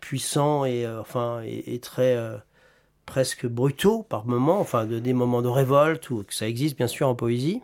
puissants 0.00 0.64
et 0.64 0.86
euh, 0.86 1.00
enfin 1.00 1.42
et, 1.44 1.78
très 1.80 2.16
euh, 2.16 2.36
presque 3.06 3.46
brutaux 3.46 4.02
par 4.02 4.26
moments, 4.26 4.60
enfin 4.60 4.86
de, 4.86 4.98
des 4.98 5.12
moments 5.12 5.42
de 5.42 5.48
révolte 5.48 6.10
ou 6.10 6.22
que 6.24 6.34
ça 6.34 6.46
existe 6.46 6.76
bien 6.76 6.86
sûr 6.86 7.08
en 7.08 7.14
poésie, 7.14 7.62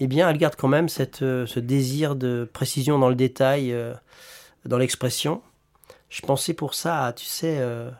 eh 0.00 0.06
bien 0.06 0.28
elle 0.28 0.38
garde 0.38 0.56
quand 0.56 0.68
même 0.68 0.88
cette, 0.88 1.22
euh, 1.22 1.46
ce 1.46 1.60
désir 1.60 2.16
de 2.16 2.48
précision 2.52 2.98
dans 2.98 3.08
le 3.08 3.14
détail, 3.14 3.72
euh, 3.72 3.94
dans 4.64 4.78
l'expression. 4.78 5.42
Je 6.08 6.22
pensais 6.22 6.54
pour 6.54 6.74
ça, 6.74 7.12
tu 7.16 7.26
sais, 7.26 7.58
euh, 7.58 7.90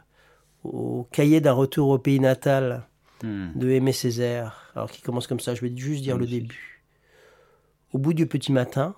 au 0.63 1.07
cahier 1.13 1.41
d'un 1.41 1.53
retour 1.53 1.89
au 1.89 1.99
pays 1.99 2.21
natal 2.21 2.87
Hmm. 3.25 3.53
de 3.55 3.71
Aimé 3.71 3.93
Césaire, 3.93 4.71
alors 4.75 4.91
qui 4.91 5.01
commence 5.01 5.27
comme 5.27 5.41
ça, 5.41 5.55
je 5.55 5.63
vais 5.63 5.75
juste 5.75 6.03
dire 6.03 6.19
le 6.19 6.27
début. 6.27 6.83
Au 7.95 7.99
bout 7.99 8.13
du 8.13 8.27
petit 8.27 8.53
matin, 8.53 8.95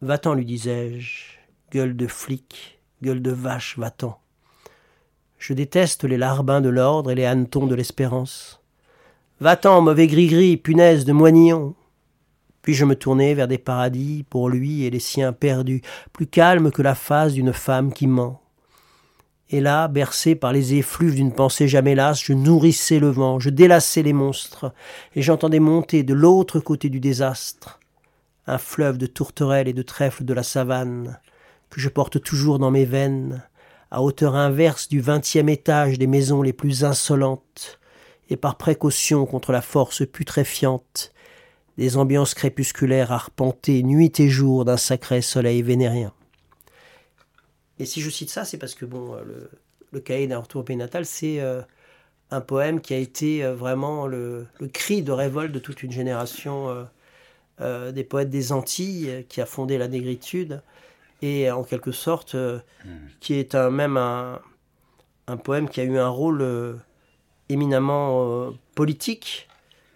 va-t'en, 0.00 0.34
lui 0.34 0.44
disais-je, 0.44 1.38
gueule 1.70 1.96
de 1.96 2.08
flic, 2.08 2.80
gueule 3.02 3.22
de 3.22 3.30
vache, 3.30 3.78
va-t'en. 3.78 4.18
Je 5.38 5.52
déteste 5.52 6.02
les 6.02 6.16
larbins 6.16 6.60
de 6.60 6.70
l'ordre 6.70 7.12
et 7.12 7.14
les 7.14 7.24
hannetons 7.24 7.68
de 7.68 7.74
l'espérance. 7.76 8.60
Va-t'en, 9.40 9.82
mauvais 9.82 10.08
gris-gris, 10.08 10.56
punaise 10.56 11.04
de 11.04 11.12
moignillon. 11.12 11.76
Puis 12.62 12.74
je 12.74 12.84
me 12.84 12.96
tournai 12.96 13.34
vers 13.34 13.46
des 13.46 13.58
paradis 13.58 14.24
pour 14.28 14.48
lui 14.48 14.84
et 14.84 14.90
les 14.90 14.98
siens 14.98 15.32
perdus, 15.32 15.82
plus 16.12 16.26
calmes 16.26 16.72
que 16.72 16.82
la 16.82 16.96
face 16.96 17.34
d'une 17.34 17.52
femme 17.52 17.92
qui 17.92 18.08
ment. 18.08 18.40
Et 19.50 19.60
là, 19.60 19.86
bercé 19.86 20.34
par 20.34 20.52
les 20.52 20.74
effluves 20.74 21.14
d'une 21.14 21.32
pensée 21.32 21.68
jamais 21.68 21.94
lasse, 21.94 22.22
je 22.22 22.32
nourrissais 22.32 22.98
le 22.98 23.10
vent, 23.10 23.38
je 23.38 23.50
délassais 23.50 24.02
les 24.02 24.12
monstres, 24.12 24.74
et 25.14 25.22
j'entendais 25.22 25.60
monter 25.60 26.02
de 26.02 26.14
l'autre 26.14 26.58
côté 26.58 26.88
du 26.90 26.98
désastre 26.98 27.78
un 28.48 28.58
fleuve 28.58 28.98
de 28.98 29.06
tourterelles 29.06 29.68
et 29.68 29.72
de 29.72 29.82
trèfles 29.82 30.24
de 30.24 30.34
la 30.34 30.42
savane, 30.42 31.20
que 31.70 31.80
je 31.80 31.88
porte 31.88 32.20
toujours 32.22 32.58
dans 32.58 32.70
mes 32.70 32.86
veines, 32.86 33.42
à 33.90 34.02
hauteur 34.02 34.34
inverse 34.34 34.88
du 34.88 35.00
vingtième 35.00 35.48
étage 35.48 35.98
des 35.98 36.06
maisons 36.06 36.42
les 36.42 36.54
plus 36.54 36.82
insolentes, 36.82 37.77
et 38.30 38.36
par 38.36 38.56
précaution 38.56 39.26
contre 39.26 39.52
la 39.52 39.62
force 39.62 40.06
putréfiante 40.06 41.12
des 41.78 41.96
ambiances 41.96 42.34
crépusculaires 42.34 43.12
arpentées 43.12 43.82
nuit 43.82 44.18
et 44.18 44.28
jour 44.28 44.64
d'un 44.64 44.76
sacré 44.76 45.22
soleil 45.22 45.62
vénérien. 45.62 46.12
Et 47.78 47.86
si 47.86 48.00
je 48.00 48.10
cite 48.10 48.30
ça, 48.30 48.44
c'est 48.44 48.58
parce 48.58 48.74
que 48.74 48.84
bon, 48.84 49.14
euh, 49.14 49.22
le, 49.24 49.50
le 49.92 50.00
cahier 50.00 50.26
d'un 50.26 50.40
retour 50.40 50.62
au 50.62 50.64
pays 50.64 50.76
natal, 50.76 51.06
c'est 51.06 51.40
euh, 51.40 51.62
un 52.32 52.40
poème 52.40 52.80
qui 52.80 52.94
a 52.94 52.98
été 52.98 53.44
euh, 53.44 53.54
vraiment 53.54 54.08
le, 54.08 54.46
cri 54.72 55.02
de 55.02 55.12
révolte 55.12 55.52
de 55.52 55.60
toute 55.60 55.82
une 55.82 55.92
génération 55.92 56.86
des 57.60 58.04
poètes 58.04 58.30
des 58.30 58.52
Antilles 58.52 59.26
qui 59.28 59.40
a 59.40 59.46
fondé 59.46 59.78
la 59.78 59.88
négritude 59.88 60.62
et 61.22 61.50
en 61.50 61.64
quelque 61.64 61.90
sorte 61.90 62.34
hmm. 62.36 62.98
qui 63.18 63.34
est 63.34 63.56
un, 63.56 63.70
même 63.70 63.96
un, 63.96 64.40
un, 65.26 65.36
poème 65.36 65.68
qui 65.68 65.80
a 65.80 65.84
eu 65.84 65.98
un 65.98 66.08
rôle 66.08 66.78
éminemment 67.48 68.52
politique 68.74 69.48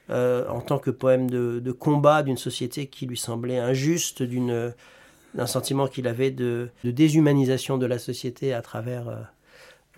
en 0.09 0.61
tant 0.61 0.79
que 0.79 0.91
poème 0.91 1.31
de, 1.31 1.61
de 1.61 1.73
combat 1.73 2.23
d'une 2.23 2.37
société 2.37 2.87
qui 2.87 3.07
lui 3.07 3.17
semblait 3.17 3.59
injuste, 3.59 4.23
d'une 4.23 4.75
d'un 5.35 5.47
sentiment 5.47 5.89
qu'il 5.89 6.09
avait 6.09 6.31
de, 6.31 6.71
déshumanisation 6.85 7.79
de 7.79 7.87
la 7.87 7.99
société 7.99 8.53
à 8.53 8.63
travers 8.63 9.09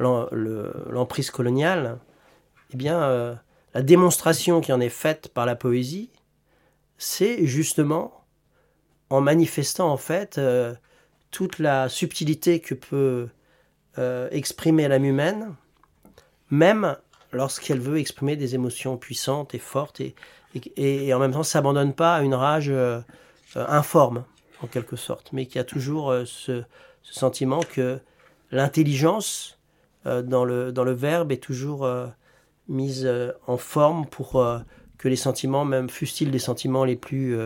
euh, 0.00 0.70
l'emprise 0.90 1.30
coloniale, 1.30 1.98
eh 2.72 2.76
bien, 2.76 3.02
euh, 3.02 3.34
la 3.74 3.82
démonstration 3.82 4.60
qui 4.60 4.72
en 4.72 4.80
est 4.80 4.88
faite 4.88 5.28
par 5.28 5.46
la 5.46 5.56
poésie, 5.56 6.10
c'est 6.98 7.46
justement 7.46 8.24
en 9.10 9.20
manifestant 9.20 9.90
en 9.90 9.96
fait 9.96 10.38
euh, 10.38 10.74
toute 11.30 11.58
la 11.58 11.88
subtilité 11.88 12.60
que 12.60 12.74
peut 12.74 13.28
exprimer 14.32 14.88
l'âme 14.88 15.04
humaine, 15.04 15.54
même 16.50 16.96
lorsqu'elle 17.34 17.80
veut 17.80 17.98
exprimer 17.98 18.36
des 18.36 18.54
émotions 18.54 18.96
puissantes 18.96 19.54
et 19.54 19.58
fortes 19.58 20.00
et, 20.00 20.14
et, 20.76 21.12
en 21.12 21.18
même 21.18 21.32
temps 21.32 21.42
s'abandonne 21.42 21.92
pas 21.92 22.16
à 22.16 22.22
une 22.22 22.34
rage 22.34 22.72
informe 23.56 24.24
en 24.64 24.66
quelque 24.66 24.96
sorte, 24.96 25.32
mais 25.32 25.46
qui 25.46 25.58
a 25.58 25.64
toujours 25.64 26.10
euh, 26.10 26.24
ce, 26.24 26.64
sentiment 27.02 27.60
que 27.60 28.00
l'intelligence 28.50 29.58
euh, 30.06 30.22
dans, 30.22 30.44
le, 30.44 30.72
dans 30.72 30.84
le 30.84 30.92
verbe 30.92 31.32
est 31.32 31.42
toujours 31.42 31.84
euh, 31.84 32.06
mise 32.68 33.08
en 33.46 33.58
forme 33.58 34.06
pour 34.06 34.42
que 34.96 35.08
les 35.08 35.16
sentiments, 35.16 35.66
même 35.66 35.90
fussent-ils 35.90 36.30
des 36.30 36.38
sentiments 36.38 36.86
les 36.86 36.96
plus, 36.96 37.36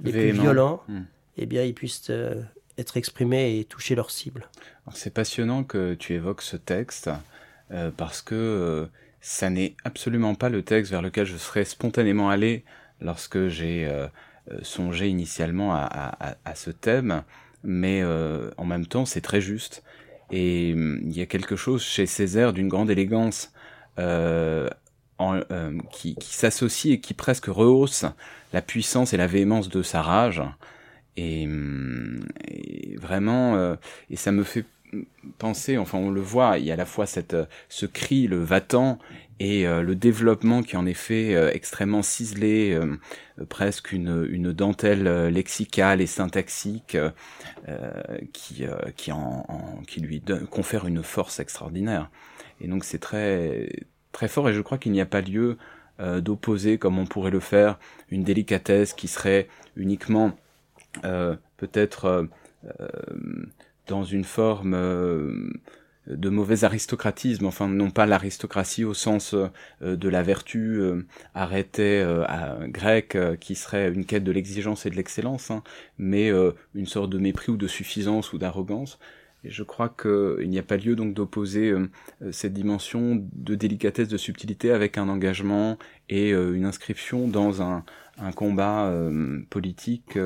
les 0.00 0.12
plus 0.12 0.30
violents, 0.30 0.80
hmm. 0.86 1.02
eh 1.38 1.46
bien, 1.46 1.64
ils 1.64 1.74
puissent 1.74 2.12
être 2.78 2.96
exprimés 2.96 3.58
et 3.58 3.64
toucher 3.64 3.96
leur 3.96 4.12
cible. 4.12 4.48
C'est 4.94 5.12
passionnant 5.12 5.64
que 5.64 5.94
tu 5.94 6.14
évoques 6.14 6.42
ce 6.42 6.56
texte 6.56 7.10
parce 7.96 8.22
que 8.22 8.88
ça 9.20 9.50
n'est 9.50 9.74
absolument 9.84 10.34
pas 10.34 10.48
le 10.48 10.62
texte 10.62 10.90
vers 10.90 11.02
lequel 11.02 11.26
je 11.26 11.36
serais 11.36 11.64
spontanément 11.64 12.30
allé 12.30 12.64
lorsque 13.00 13.48
j'ai 13.48 13.86
euh, 14.52 14.58
songé 14.62 15.08
initialement 15.08 15.74
à, 15.74 16.54
ce 16.54 16.70
thème, 16.70 17.22
mais 17.64 18.00
euh, 18.02 18.50
en 18.56 18.64
même 18.64 18.86
temps 18.86 19.04
c'est 19.04 19.20
très 19.20 19.40
juste. 19.40 19.82
Et 20.30 20.72
hum, 20.74 21.00
il 21.02 21.16
y 21.16 21.20
a 21.20 21.26
quelque 21.26 21.56
chose 21.56 21.82
chez 21.82 22.06
Césaire 22.06 22.52
d'une 22.52 22.68
grande 22.68 22.90
élégance 22.90 23.52
euh, 23.98 24.68
qui, 25.92 26.16
s'associe 26.20 26.94
et 26.94 27.00
qui 27.00 27.14
presque 27.14 27.46
rehausse 27.46 28.06
la 28.52 28.62
puissance 28.62 29.12
et 29.12 29.16
la 29.16 29.26
véhémence 29.26 29.68
de 29.68 29.82
sa 29.82 30.02
rage. 30.02 30.42
Et, 31.16 31.44
hum, 31.46 32.24
vraiment, 32.96 33.76
et 34.08 34.16
ça 34.16 34.32
me 34.32 34.44
fait 34.44 34.64
penser, 35.38 35.78
enfin 35.78 35.98
on 35.98 36.10
le 36.10 36.20
voit, 36.20 36.58
il 36.58 36.64
y 36.64 36.70
a 36.70 36.74
à 36.74 36.76
la 36.76 36.86
fois 36.86 37.06
cette, 37.06 37.36
ce 37.68 37.86
cri, 37.86 38.26
le 38.26 38.38
va-t'en, 38.38 38.98
et 39.40 39.66
euh, 39.66 39.82
le 39.82 39.94
développement 39.94 40.62
qui 40.62 40.76
en 40.76 40.84
est 40.86 40.94
fait 40.94 41.34
euh, 41.34 41.50
extrêmement 41.52 42.02
ciselé, 42.02 42.72
euh, 42.72 42.96
presque 43.48 43.92
une, 43.92 44.26
une 44.30 44.52
dentelle 44.52 45.28
lexicale 45.28 46.00
et 46.00 46.06
syntaxique 46.06 46.96
qui, 48.32 48.64
qui, 48.96 49.12
en, 49.12 49.46
qui 49.86 50.00
lui 50.00 50.20
confère 50.50 50.86
une 50.86 51.04
force 51.04 51.38
extraordinaire. 51.38 52.10
Et 52.60 52.66
donc 52.66 52.82
c'est 52.82 52.98
très, 52.98 53.68
très 54.10 54.26
fort 54.26 54.48
et 54.48 54.54
je 54.54 54.60
crois 54.60 54.76
qu'il 54.76 54.90
n'y 54.90 55.00
a 55.00 55.06
pas 55.06 55.20
lieu 55.20 55.56
d'opposer, 56.00 56.78
comme 56.78 56.98
on 56.98 57.06
pourrait 57.06 57.30
le 57.30 57.38
faire, 57.38 57.78
une 58.10 58.24
délicatesse 58.24 58.92
qui 58.92 59.06
serait 59.06 59.46
uniquement 59.76 60.36
peut-être 61.02 62.28
dans 63.88 64.04
une 64.04 64.24
forme 64.24 64.74
de 66.08 66.28
mauvais 66.28 66.64
aristocratisme, 66.64 67.46
enfin 67.46 67.68
non 67.68 67.90
pas 67.90 68.06
l'aristocratie 68.06 68.84
au 68.84 68.94
sens 68.94 69.34
euh, 69.34 69.96
de 69.96 70.08
la 70.08 70.22
vertu 70.22 70.80
euh, 70.80 71.06
arrêtée 71.34 72.00
euh, 72.00 72.24
à, 72.26 72.66
grecque 72.66 73.18
qui 73.40 73.54
serait 73.54 73.90
une 73.92 74.04
quête 74.04 74.24
de 74.24 74.32
l'exigence 74.32 74.86
et 74.86 74.90
de 74.90 74.96
l'excellence, 74.96 75.50
hein, 75.50 75.62
mais 75.98 76.30
une 76.74 76.86
sorte 76.86 77.10
de 77.10 77.18
mépris 77.18 77.52
ou 77.52 77.56
de 77.56 77.66
suffisance 77.66 78.32
ou 78.32 78.38
d'arrogance. 78.38 78.98
Et 79.44 79.50
je 79.50 79.62
crois 79.62 79.88
qu'il 79.88 80.48
n'y 80.48 80.58
a 80.58 80.62
pas 80.62 80.76
lieu 80.76 80.96
donc 80.96 81.14
d'opposer 81.14 81.72
cette 82.32 82.52
dimension 82.52 83.24
de 83.32 83.54
délicatesse, 83.54 84.08
de 84.08 84.16
subtilité 84.16 84.72
avec 84.72 84.98
un 84.98 85.08
engagement 85.08 85.78
et 86.08 86.30
une 86.30 86.64
inscription 86.64 87.28
dans 87.28 87.62
un 87.62 87.84
combat 88.34 88.92
politique 89.48 90.18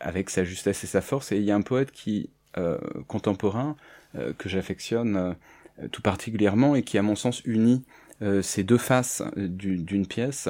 avec 0.00 0.30
sa 0.30 0.44
justesse 0.44 0.84
et 0.84 0.86
sa 0.86 1.00
force. 1.00 1.32
Et 1.32 1.36
il 1.36 1.44
y 1.44 1.50
a 1.50 1.56
un 1.56 1.62
poète 1.62 1.90
qui 1.90 2.30
euh, 2.56 2.78
contemporain 3.06 3.76
euh, 4.16 4.32
que 4.32 4.48
j'affectionne 4.48 5.16
euh, 5.16 5.88
tout 5.92 6.00
particulièrement 6.00 6.74
et 6.74 6.82
qui, 6.82 6.96
à 6.96 7.02
mon 7.02 7.14
sens, 7.14 7.42
unit 7.44 7.84
ces 8.42 8.64
deux 8.64 8.78
faces 8.78 9.22
d'une 9.36 10.04
pièce. 10.04 10.48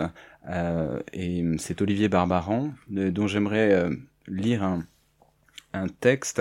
et 1.12 1.44
c'est 1.59 1.83
Olivier 1.83 2.09
Barbaran, 2.09 2.72
dont 2.88 3.26
j'aimerais 3.26 3.90
lire 4.26 4.62
un 5.74 5.88
texte 6.00 6.40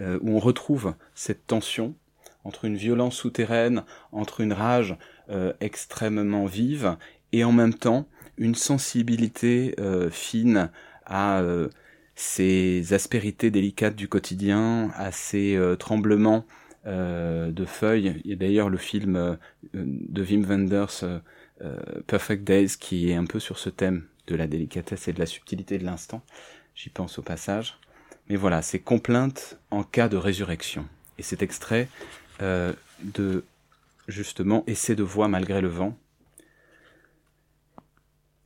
où 0.00 0.30
on 0.30 0.40
retrouve 0.40 0.94
cette 1.14 1.46
tension 1.46 1.94
entre 2.42 2.64
une 2.64 2.74
violence 2.74 3.14
souterraine, 3.14 3.84
entre 4.10 4.40
une 4.40 4.52
rage 4.52 4.96
extrêmement 5.60 6.46
vive, 6.46 6.96
et 7.30 7.44
en 7.44 7.52
même 7.52 7.74
temps 7.74 8.08
une 8.38 8.54
sensibilité 8.54 9.74
fine 10.10 10.70
à 11.06 11.42
ces 12.14 12.92
aspérités 12.92 13.50
délicates 13.50 13.96
du 13.96 14.08
quotidien, 14.08 14.90
à 14.94 15.10
ces 15.12 15.56
euh, 15.56 15.76
tremblements 15.76 16.44
euh, 16.86 17.50
de 17.50 17.64
feuilles. 17.64 18.20
Il 18.24 18.30
y 18.30 18.34
a 18.34 18.36
d'ailleurs 18.36 18.70
le 18.70 18.78
film 18.78 19.16
euh, 19.16 19.36
de 19.74 20.22
Wim 20.22 20.44
Wenders, 20.44 21.20
Perfect 22.06 22.44
Days, 22.44 22.76
qui 22.78 23.10
est 23.10 23.14
un 23.14 23.24
peu 23.24 23.40
sur 23.40 23.58
ce 23.58 23.70
thème 23.70 24.04
de 24.26 24.36
la 24.36 24.46
délicatesse 24.46 25.08
et 25.08 25.12
de 25.12 25.18
la 25.18 25.26
subtilité 25.26 25.78
de 25.78 25.84
l'instant. 25.84 26.22
J'y 26.74 26.90
pense 26.90 27.18
au 27.18 27.22
passage. 27.22 27.78
Mais 28.28 28.36
voilà, 28.36 28.60
c'est 28.60 28.80
complainte 28.80 29.58
en 29.70 29.82
cas 29.82 30.08
de 30.08 30.16
résurrection. 30.16 30.86
Et 31.16 31.22
cet 31.22 31.42
extrait 31.42 31.88
de 32.40 33.44
justement 34.08 34.64
Essai 34.66 34.94
de 34.94 35.04
voix 35.04 35.28
malgré 35.28 35.62
le 35.62 35.68
vent. 35.68 35.96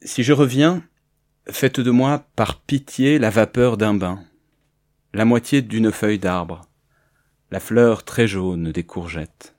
Si 0.08 0.22
je 0.22 0.32
reviens 0.32 0.82
Faites 1.50 1.80
de 1.80 1.90
moi, 1.90 2.24
par 2.34 2.62
pitié, 2.62 3.18
la 3.18 3.28
vapeur 3.28 3.76
d'un 3.76 3.92
bain, 3.92 4.24
la 5.12 5.26
moitié 5.26 5.60
d'une 5.60 5.92
feuille 5.92 6.18
d'arbre, 6.18 6.62
la 7.50 7.60
fleur 7.60 8.04
très 8.04 8.26
jaune 8.26 8.72
des 8.72 8.84
courgettes, 8.84 9.54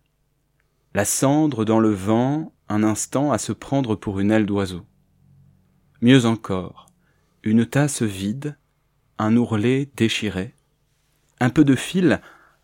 la 0.95 1.05
cendre 1.05 1.65
dans 1.65 1.79
le 1.79 1.91
vent 1.91 2.51
un 2.67 2.81
instant 2.81 3.31
à 3.31 3.38
se 3.38 3.51
prendre 3.51 3.95
pour 3.95 4.19
une 4.19 4.31
aile 4.31 4.47
d'oiseau. 4.47 4.81
Mieux 6.01 6.25
encore, 6.25 6.88
une 7.43 7.67
tasse 7.67 8.01
vide, 8.01 8.57
un 9.19 9.38
ourlet 9.38 9.91
déchiré, 9.97 10.55
un 11.39 11.51
peu 11.51 11.63
de 11.63 11.75
fil 11.75 12.21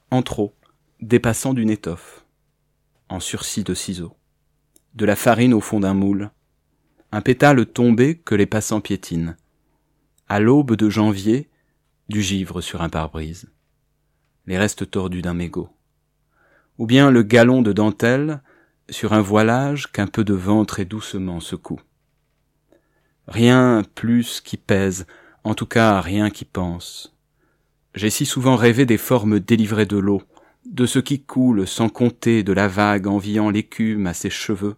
en 0.10 0.24
trop, 0.24 0.56
dépassant 1.02 1.54
d'une 1.54 1.70
étoffe, 1.70 2.26
en 3.10 3.20
sursis 3.20 3.64
de 3.64 3.76
ciseaux, 3.76 4.18
de 4.96 5.06
la 5.06 5.16
farine 5.16 5.54
au 5.54 5.62
fond 5.62 5.80
d'un 5.80 5.94
moule, 5.94 6.32
un 7.16 7.22
pétale 7.22 7.66
tombé 7.66 8.18
que 8.18 8.36
les 8.36 8.46
passants 8.46 8.82
piétinent. 8.82 9.36
À 10.28 10.42
l'aube 10.42 10.76
de 10.76 10.90
janvier, 10.90 11.48
du 12.10 12.22
givre 12.22 12.60
sur 12.60 12.82
un 12.82 12.90
pare-brise. 12.90 13.48
Les 14.48 14.58
restes 14.58 14.92
tordus 14.92 15.22
d'un 15.22 15.34
mégot. 15.34 15.70
Ou 16.78 16.86
bien 16.86 17.12
le 17.12 17.24
galon 17.24 17.62
de 17.62 17.72
dentelle 17.72 18.42
sur 18.90 19.14
un 19.14 19.22
voilage 19.22 19.90
qu'un 19.94 20.08
peu 20.08 20.26
de 20.26 20.34
vent 20.34 20.66
très 20.66 20.84
doucement 20.84 21.40
secoue. 21.40 21.80
Rien 23.30 23.84
plus 23.96 24.42
qui 24.42 24.58
pèse, 24.58 25.08
en 25.46 25.56
tout 25.56 25.68
cas 25.68 26.02
rien 26.02 26.30
qui 26.30 26.44
pense. 26.44 27.16
J'ai 27.94 28.10
si 28.10 28.26
souvent 28.26 28.58
rêvé 28.58 28.86
des 28.86 28.98
formes 28.98 29.40
délivrées 29.40 29.86
de 29.86 29.98
l'eau, 29.98 30.22
de 30.66 30.86
ce 30.86 31.00
qui 31.00 31.22
coule 31.22 31.66
sans 31.66 31.88
compter 31.88 32.44
de 32.44 32.52
la 32.52 32.68
vague 32.68 33.08
enviant 33.08 33.50
l'écume 33.50 34.06
à 34.06 34.14
ses 34.14 34.30
cheveux, 34.30 34.76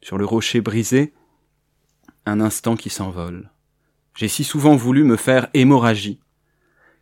sur 0.00 0.18
le 0.18 0.24
rocher 0.24 0.60
brisé, 0.60 1.12
un 2.26 2.40
instant 2.40 2.76
qui 2.76 2.90
s'envole. 2.90 3.50
J'ai 4.14 4.28
si 4.28 4.44
souvent 4.44 4.76
voulu 4.76 5.04
me 5.04 5.16
faire 5.16 5.48
hémorragie, 5.54 6.20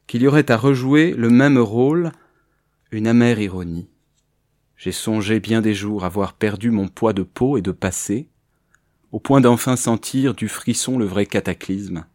qu'il 0.06 0.22
y 0.22 0.26
aurait 0.26 0.50
à 0.50 0.56
rejouer 0.56 1.12
le 1.12 1.30
même 1.30 1.58
rôle, 1.58 2.12
une 2.90 3.06
amère 3.06 3.40
ironie. 3.40 3.88
J'ai 4.76 4.92
songé 4.92 5.38
bien 5.38 5.60
des 5.60 5.74
jours 5.74 6.04
avoir 6.04 6.32
perdu 6.32 6.70
mon 6.70 6.88
poids 6.88 7.12
de 7.12 7.22
peau 7.22 7.56
et 7.56 7.62
de 7.62 7.70
passé, 7.70 8.28
au 9.12 9.20
point 9.20 9.40
d'enfin 9.40 9.76
sentir 9.76 10.34
du 10.34 10.48
frisson 10.48 10.98
le 10.98 11.04
vrai 11.04 11.26
cataclysme, 11.26 12.06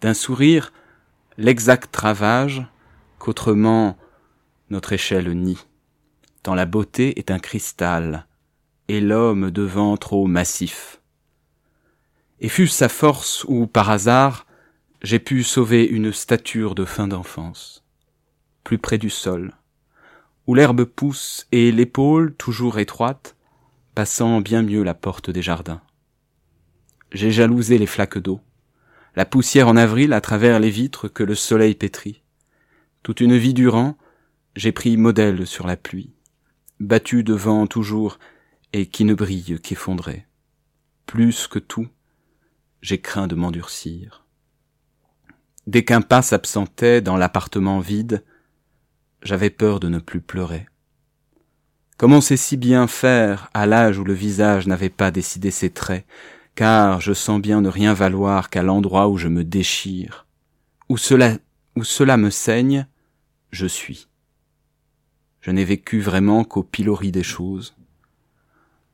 d'un 0.00 0.14
sourire 0.14 0.72
l'exact 1.36 1.94
ravage 1.94 2.64
qu'autrement 3.18 3.98
notre 4.70 4.92
échelle 4.92 5.30
nie, 5.36 5.58
tant 6.42 6.54
la 6.54 6.64
beauté 6.64 7.18
est 7.18 7.30
un 7.30 7.38
cristal, 7.38 8.26
et 8.88 9.00
l'homme 9.00 9.50
devant 9.50 9.96
trop 9.96 10.26
massif. 10.26 11.01
Et 12.44 12.48
fût-ce 12.48 12.74
sa 12.74 12.88
force 12.88 13.44
ou 13.46 13.68
par 13.68 13.88
hasard, 13.88 14.46
j'ai 15.00 15.20
pu 15.20 15.44
sauver 15.44 15.84
une 15.84 16.12
stature 16.12 16.74
de 16.74 16.84
fin 16.84 17.06
d'enfance, 17.06 17.84
plus 18.64 18.78
près 18.78 18.98
du 18.98 19.10
sol, 19.10 19.54
où 20.48 20.56
l'herbe 20.56 20.82
pousse 20.82 21.46
et 21.52 21.70
l'épaule 21.70 22.34
toujours 22.34 22.80
étroite, 22.80 23.36
passant 23.94 24.40
bien 24.40 24.62
mieux 24.62 24.82
la 24.82 24.94
porte 24.94 25.30
des 25.30 25.40
jardins. 25.40 25.80
J'ai 27.12 27.30
jalousé 27.30 27.78
les 27.78 27.86
flaques 27.86 28.18
d'eau, 28.18 28.40
la 29.14 29.24
poussière 29.24 29.68
en 29.68 29.76
avril 29.76 30.12
à 30.12 30.20
travers 30.20 30.58
les 30.58 30.70
vitres 30.70 31.06
que 31.06 31.22
le 31.22 31.36
soleil 31.36 31.76
pétrit. 31.76 32.22
Toute 33.04 33.20
une 33.20 33.36
vie 33.36 33.54
durant, 33.54 33.96
j'ai 34.56 34.72
pris 34.72 34.96
modèle 34.96 35.46
sur 35.46 35.68
la 35.68 35.76
pluie, 35.76 36.10
battu 36.80 37.22
devant 37.22 37.68
toujours 37.68 38.18
et 38.72 38.86
qui 38.86 39.04
ne 39.04 39.14
brille 39.14 39.60
qu'effondré. 39.62 40.26
Plus 41.06 41.46
que 41.46 41.60
tout, 41.60 41.86
j'ai 42.82 43.00
craint 43.00 43.28
de 43.28 43.34
m'endurcir. 43.34 44.24
Dès 45.66 45.84
qu'un 45.84 46.02
pas 46.02 46.22
s'absentait 46.22 47.00
dans 47.00 47.16
l'appartement 47.16 47.78
vide, 47.78 48.24
j'avais 49.22 49.50
peur 49.50 49.78
de 49.78 49.88
ne 49.88 50.00
plus 50.00 50.20
pleurer. 50.20 50.66
Comment 51.96 52.20
sait 52.20 52.36
si 52.36 52.56
bien 52.56 52.88
faire 52.88 53.48
à 53.54 53.66
l'âge 53.66 53.98
où 53.98 54.04
le 54.04 54.12
visage 54.12 54.66
n'avait 54.66 54.90
pas 54.90 55.12
décidé 55.12 55.52
ses 55.52 55.70
traits, 55.70 56.04
car 56.56 57.00
je 57.00 57.12
sens 57.12 57.40
bien 57.40 57.60
ne 57.60 57.68
rien 57.68 57.94
valoir 57.94 58.50
qu'à 58.50 58.64
l'endroit 58.64 59.08
où 59.08 59.16
je 59.16 59.28
me 59.28 59.44
déchire, 59.44 60.26
où 60.88 60.96
cela, 60.96 61.38
où 61.76 61.84
cela 61.84 62.16
me 62.16 62.30
saigne, 62.30 62.88
je 63.52 63.66
suis. 63.66 64.08
Je 65.40 65.52
n'ai 65.52 65.64
vécu 65.64 66.00
vraiment 66.00 66.42
qu'au 66.42 66.64
pilori 66.64 67.12
des 67.12 67.22
choses. 67.22 67.76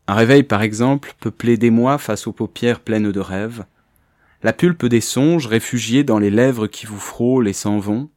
Un 0.07 0.15
réveil, 0.15 0.43
par 0.43 0.61
exemple, 0.61 1.15
peuplé 1.21 1.57
d'émoi 1.57 1.97
face 1.97 2.27
aux 2.27 2.33
paupières 2.33 2.81
pleines 2.81 3.13
de 3.13 3.21
rêves, 3.21 3.65
la 4.43 4.53
pulpe 4.53 4.87
des 4.87 5.01
songes 5.01 5.47
réfugiée 5.47 6.05
dans 6.05 6.19
les 6.19 6.31
lèvres 6.31 6.69
qui 6.69 6.87
vous 6.87 6.99
frôlent 6.99 7.49
et 7.49 7.53
s'en 7.53 7.79
vont, 7.79 8.11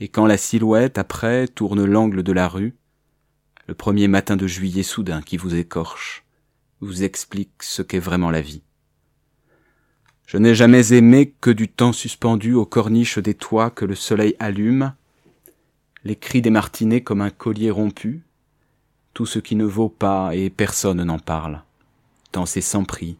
et 0.00 0.08
quand 0.08 0.26
la 0.26 0.36
silhouette 0.36 0.98
après 0.98 1.46
tourne 1.48 1.84
l'angle 1.84 2.22
de 2.22 2.32
la 2.32 2.48
rue, 2.48 2.74
le 3.66 3.74
premier 3.74 4.08
matin 4.08 4.36
de 4.36 4.46
juillet 4.46 4.82
soudain 4.82 5.22
qui 5.22 5.36
vous 5.36 5.54
écorche, 5.54 6.24
vous 6.80 7.02
explique 7.02 7.62
ce 7.62 7.82
qu'est 7.82 7.98
vraiment 7.98 8.30
la 8.30 8.40
vie. 8.40 8.62
Je 10.26 10.38
n'ai 10.38 10.54
jamais 10.54 10.92
aimé 10.92 11.34
que 11.40 11.50
du 11.50 11.68
temps 11.68 11.92
suspendu 11.92 12.54
aux 12.54 12.66
corniches 12.66 13.18
des 13.18 13.34
toits 13.34 13.70
que 13.70 13.84
le 13.84 13.94
soleil 13.94 14.36
allume, 14.38 14.92
les 16.04 16.16
cris 16.16 16.42
des 16.42 16.50
martinets 16.50 17.02
comme 17.02 17.22
un 17.22 17.30
collier 17.30 17.70
rompu, 17.70 18.22
tout 19.14 19.26
ce 19.26 19.38
qui 19.38 19.56
ne 19.56 19.64
vaut 19.64 19.88
pas 19.88 20.34
et 20.34 20.50
personne 20.50 21.02
n'en 21.02 21.18
parle, 21.18 21.62
tant 22.30 22.46
c'est 22.46 22.60
sans 22.60 22.84
prix, 22.84 23.18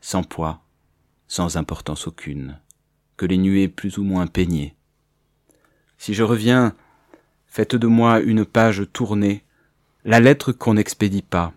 sans 0.00 0.22
poids, 0.22 0.60
sans 1.30 1.56
importance 1.56 2.08
aucune, 2.08 2.58
que 3.16 3.24
les 3.24 3.38
nuées 3.38 3.68
plus 3.68 3.98
ou 3.98 4.02
moins 4.02 4.26
peignées. 4.26 4.74
Si 5.96 6.12
je 6.12 6.24
reviens, 6.24 6.74
faites 7.46 7.76
de 7.76 7.86
moi 7.86 8.18
une 8.18 8.44
page 8.44 8.82
tournée, 8.92 9.44
la 10.04 10.18
lettre 10.18 10.50
qu'on 10.50 10.74
n'expédie 10.74 11.22
pas. 11.22 11.52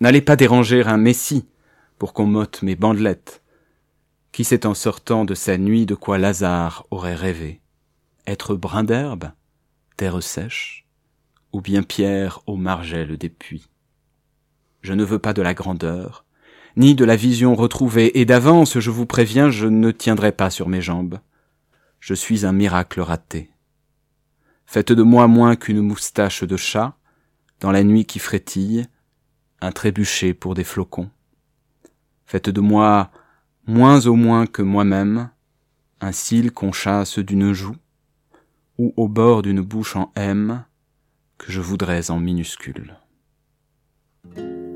N'allez 0.00 0.22
pas 0.22 0.34
déranger 0.34 0.82
un 0.82 0.96
messie 0.96 1.46
pour 1.98 2.14
qu'on 2.14 2.26
m'ôte 2.26 2.62
mes 2.62 2.74
bandelettes. 2.74 3.42
Qui 4.32 4.42
sait 4.42 4.66
en 4.66 4.74
sortant 4.74 5.24
de 5.24 5.36
sa 5.36 5.56
nuit 5.56 5.86
de 5.86 5.94
quoi 5.94 6.18
Lazare 6.18 6.84
aurait 6.90 7.14
rêvé 7.14 7.60
Être 8.26 8.56
brin 8.56 8.82
d'herbe 8.82 9.30
terre 9.96 10.20
sèche, 10.20 10.84
ou 11.52 11.60
bien 11.60 11.84
pierre 11.84 12.40
aux 12.48 12.56
margelles 12.56 13.18
des 13.18 13.28
puits. 13.28 13.68
Je 14.80 14.94
ne 14.94 15.04
veux 15.04 15.20
pas 15.20 15.32
de 15.32 15.42
la 15.42 15.54
grandeur, 15.54 16.24
ni 16.76 16.94
de 16.94 17.04
la 17.04 17.16
vision 17.16 17.54
retrouvée, 17.54 18.18
et 18.18 18.24
d'avance 18.24 18.78
je 18.78 18.90
vous 18.90 19.06
préviens, 19.06 19.50
je 19.50 19.66
ne 19.66 19.90
tiendrai 19.90 20.32
pas 20.32 20.50
sur 20.50 20.68
mes 20.68 20.80
jambes. 20.80 21.20
Je 22.00 22.14
suis 22.14 22.44
un 22.44 22.52
miracle 22.52 23.00
raté. 23.00 23.50
Faites 24.66 24.92
de 24.92 25.02
moi 25.02 25.28
moins 25.28 25.56
qu'une 25.56 25.80
moustache 25.80 26.42
de 26.42 26.56
chat, 26.56 26.96
dans 27.60 27.70
la 27.70 27.84
nuit 27.84 28.04
qui 28.04 28.18
frétille, 28.18 28.86
un 29.60 29.72
trébuchet 29.72 30.34
pour 30.34 30.54
des 30.54 30.64
flocons. 30.64 31.10
Faites 32.26 32.50
de 32.50 32.60
moi 32.60 33.10
moins 33.66 34.06
au 34.06 34.14
moins 34.14 34.46
que 34.46 34.62
moi-même, 34.62 35.30
un 36.00 36.12
cil 36.12 36.52
qu'on 36.52 36.72
chasse 36.72 37.18
d'une 37.18 37.52
joue, 37.52 37.76
ou 38.78 38.92
au 38.96 39.08
bord 39.08 39.42
d'une 39.42 39.60
bouche 39.60 39.96
en 39.96 40.12
M 40.16 40.64
que 41.38 41.52
je 41.52 41.60
voudrais 41.60 42.10
en 42.10 42.18
minuscule. 42.18 42.96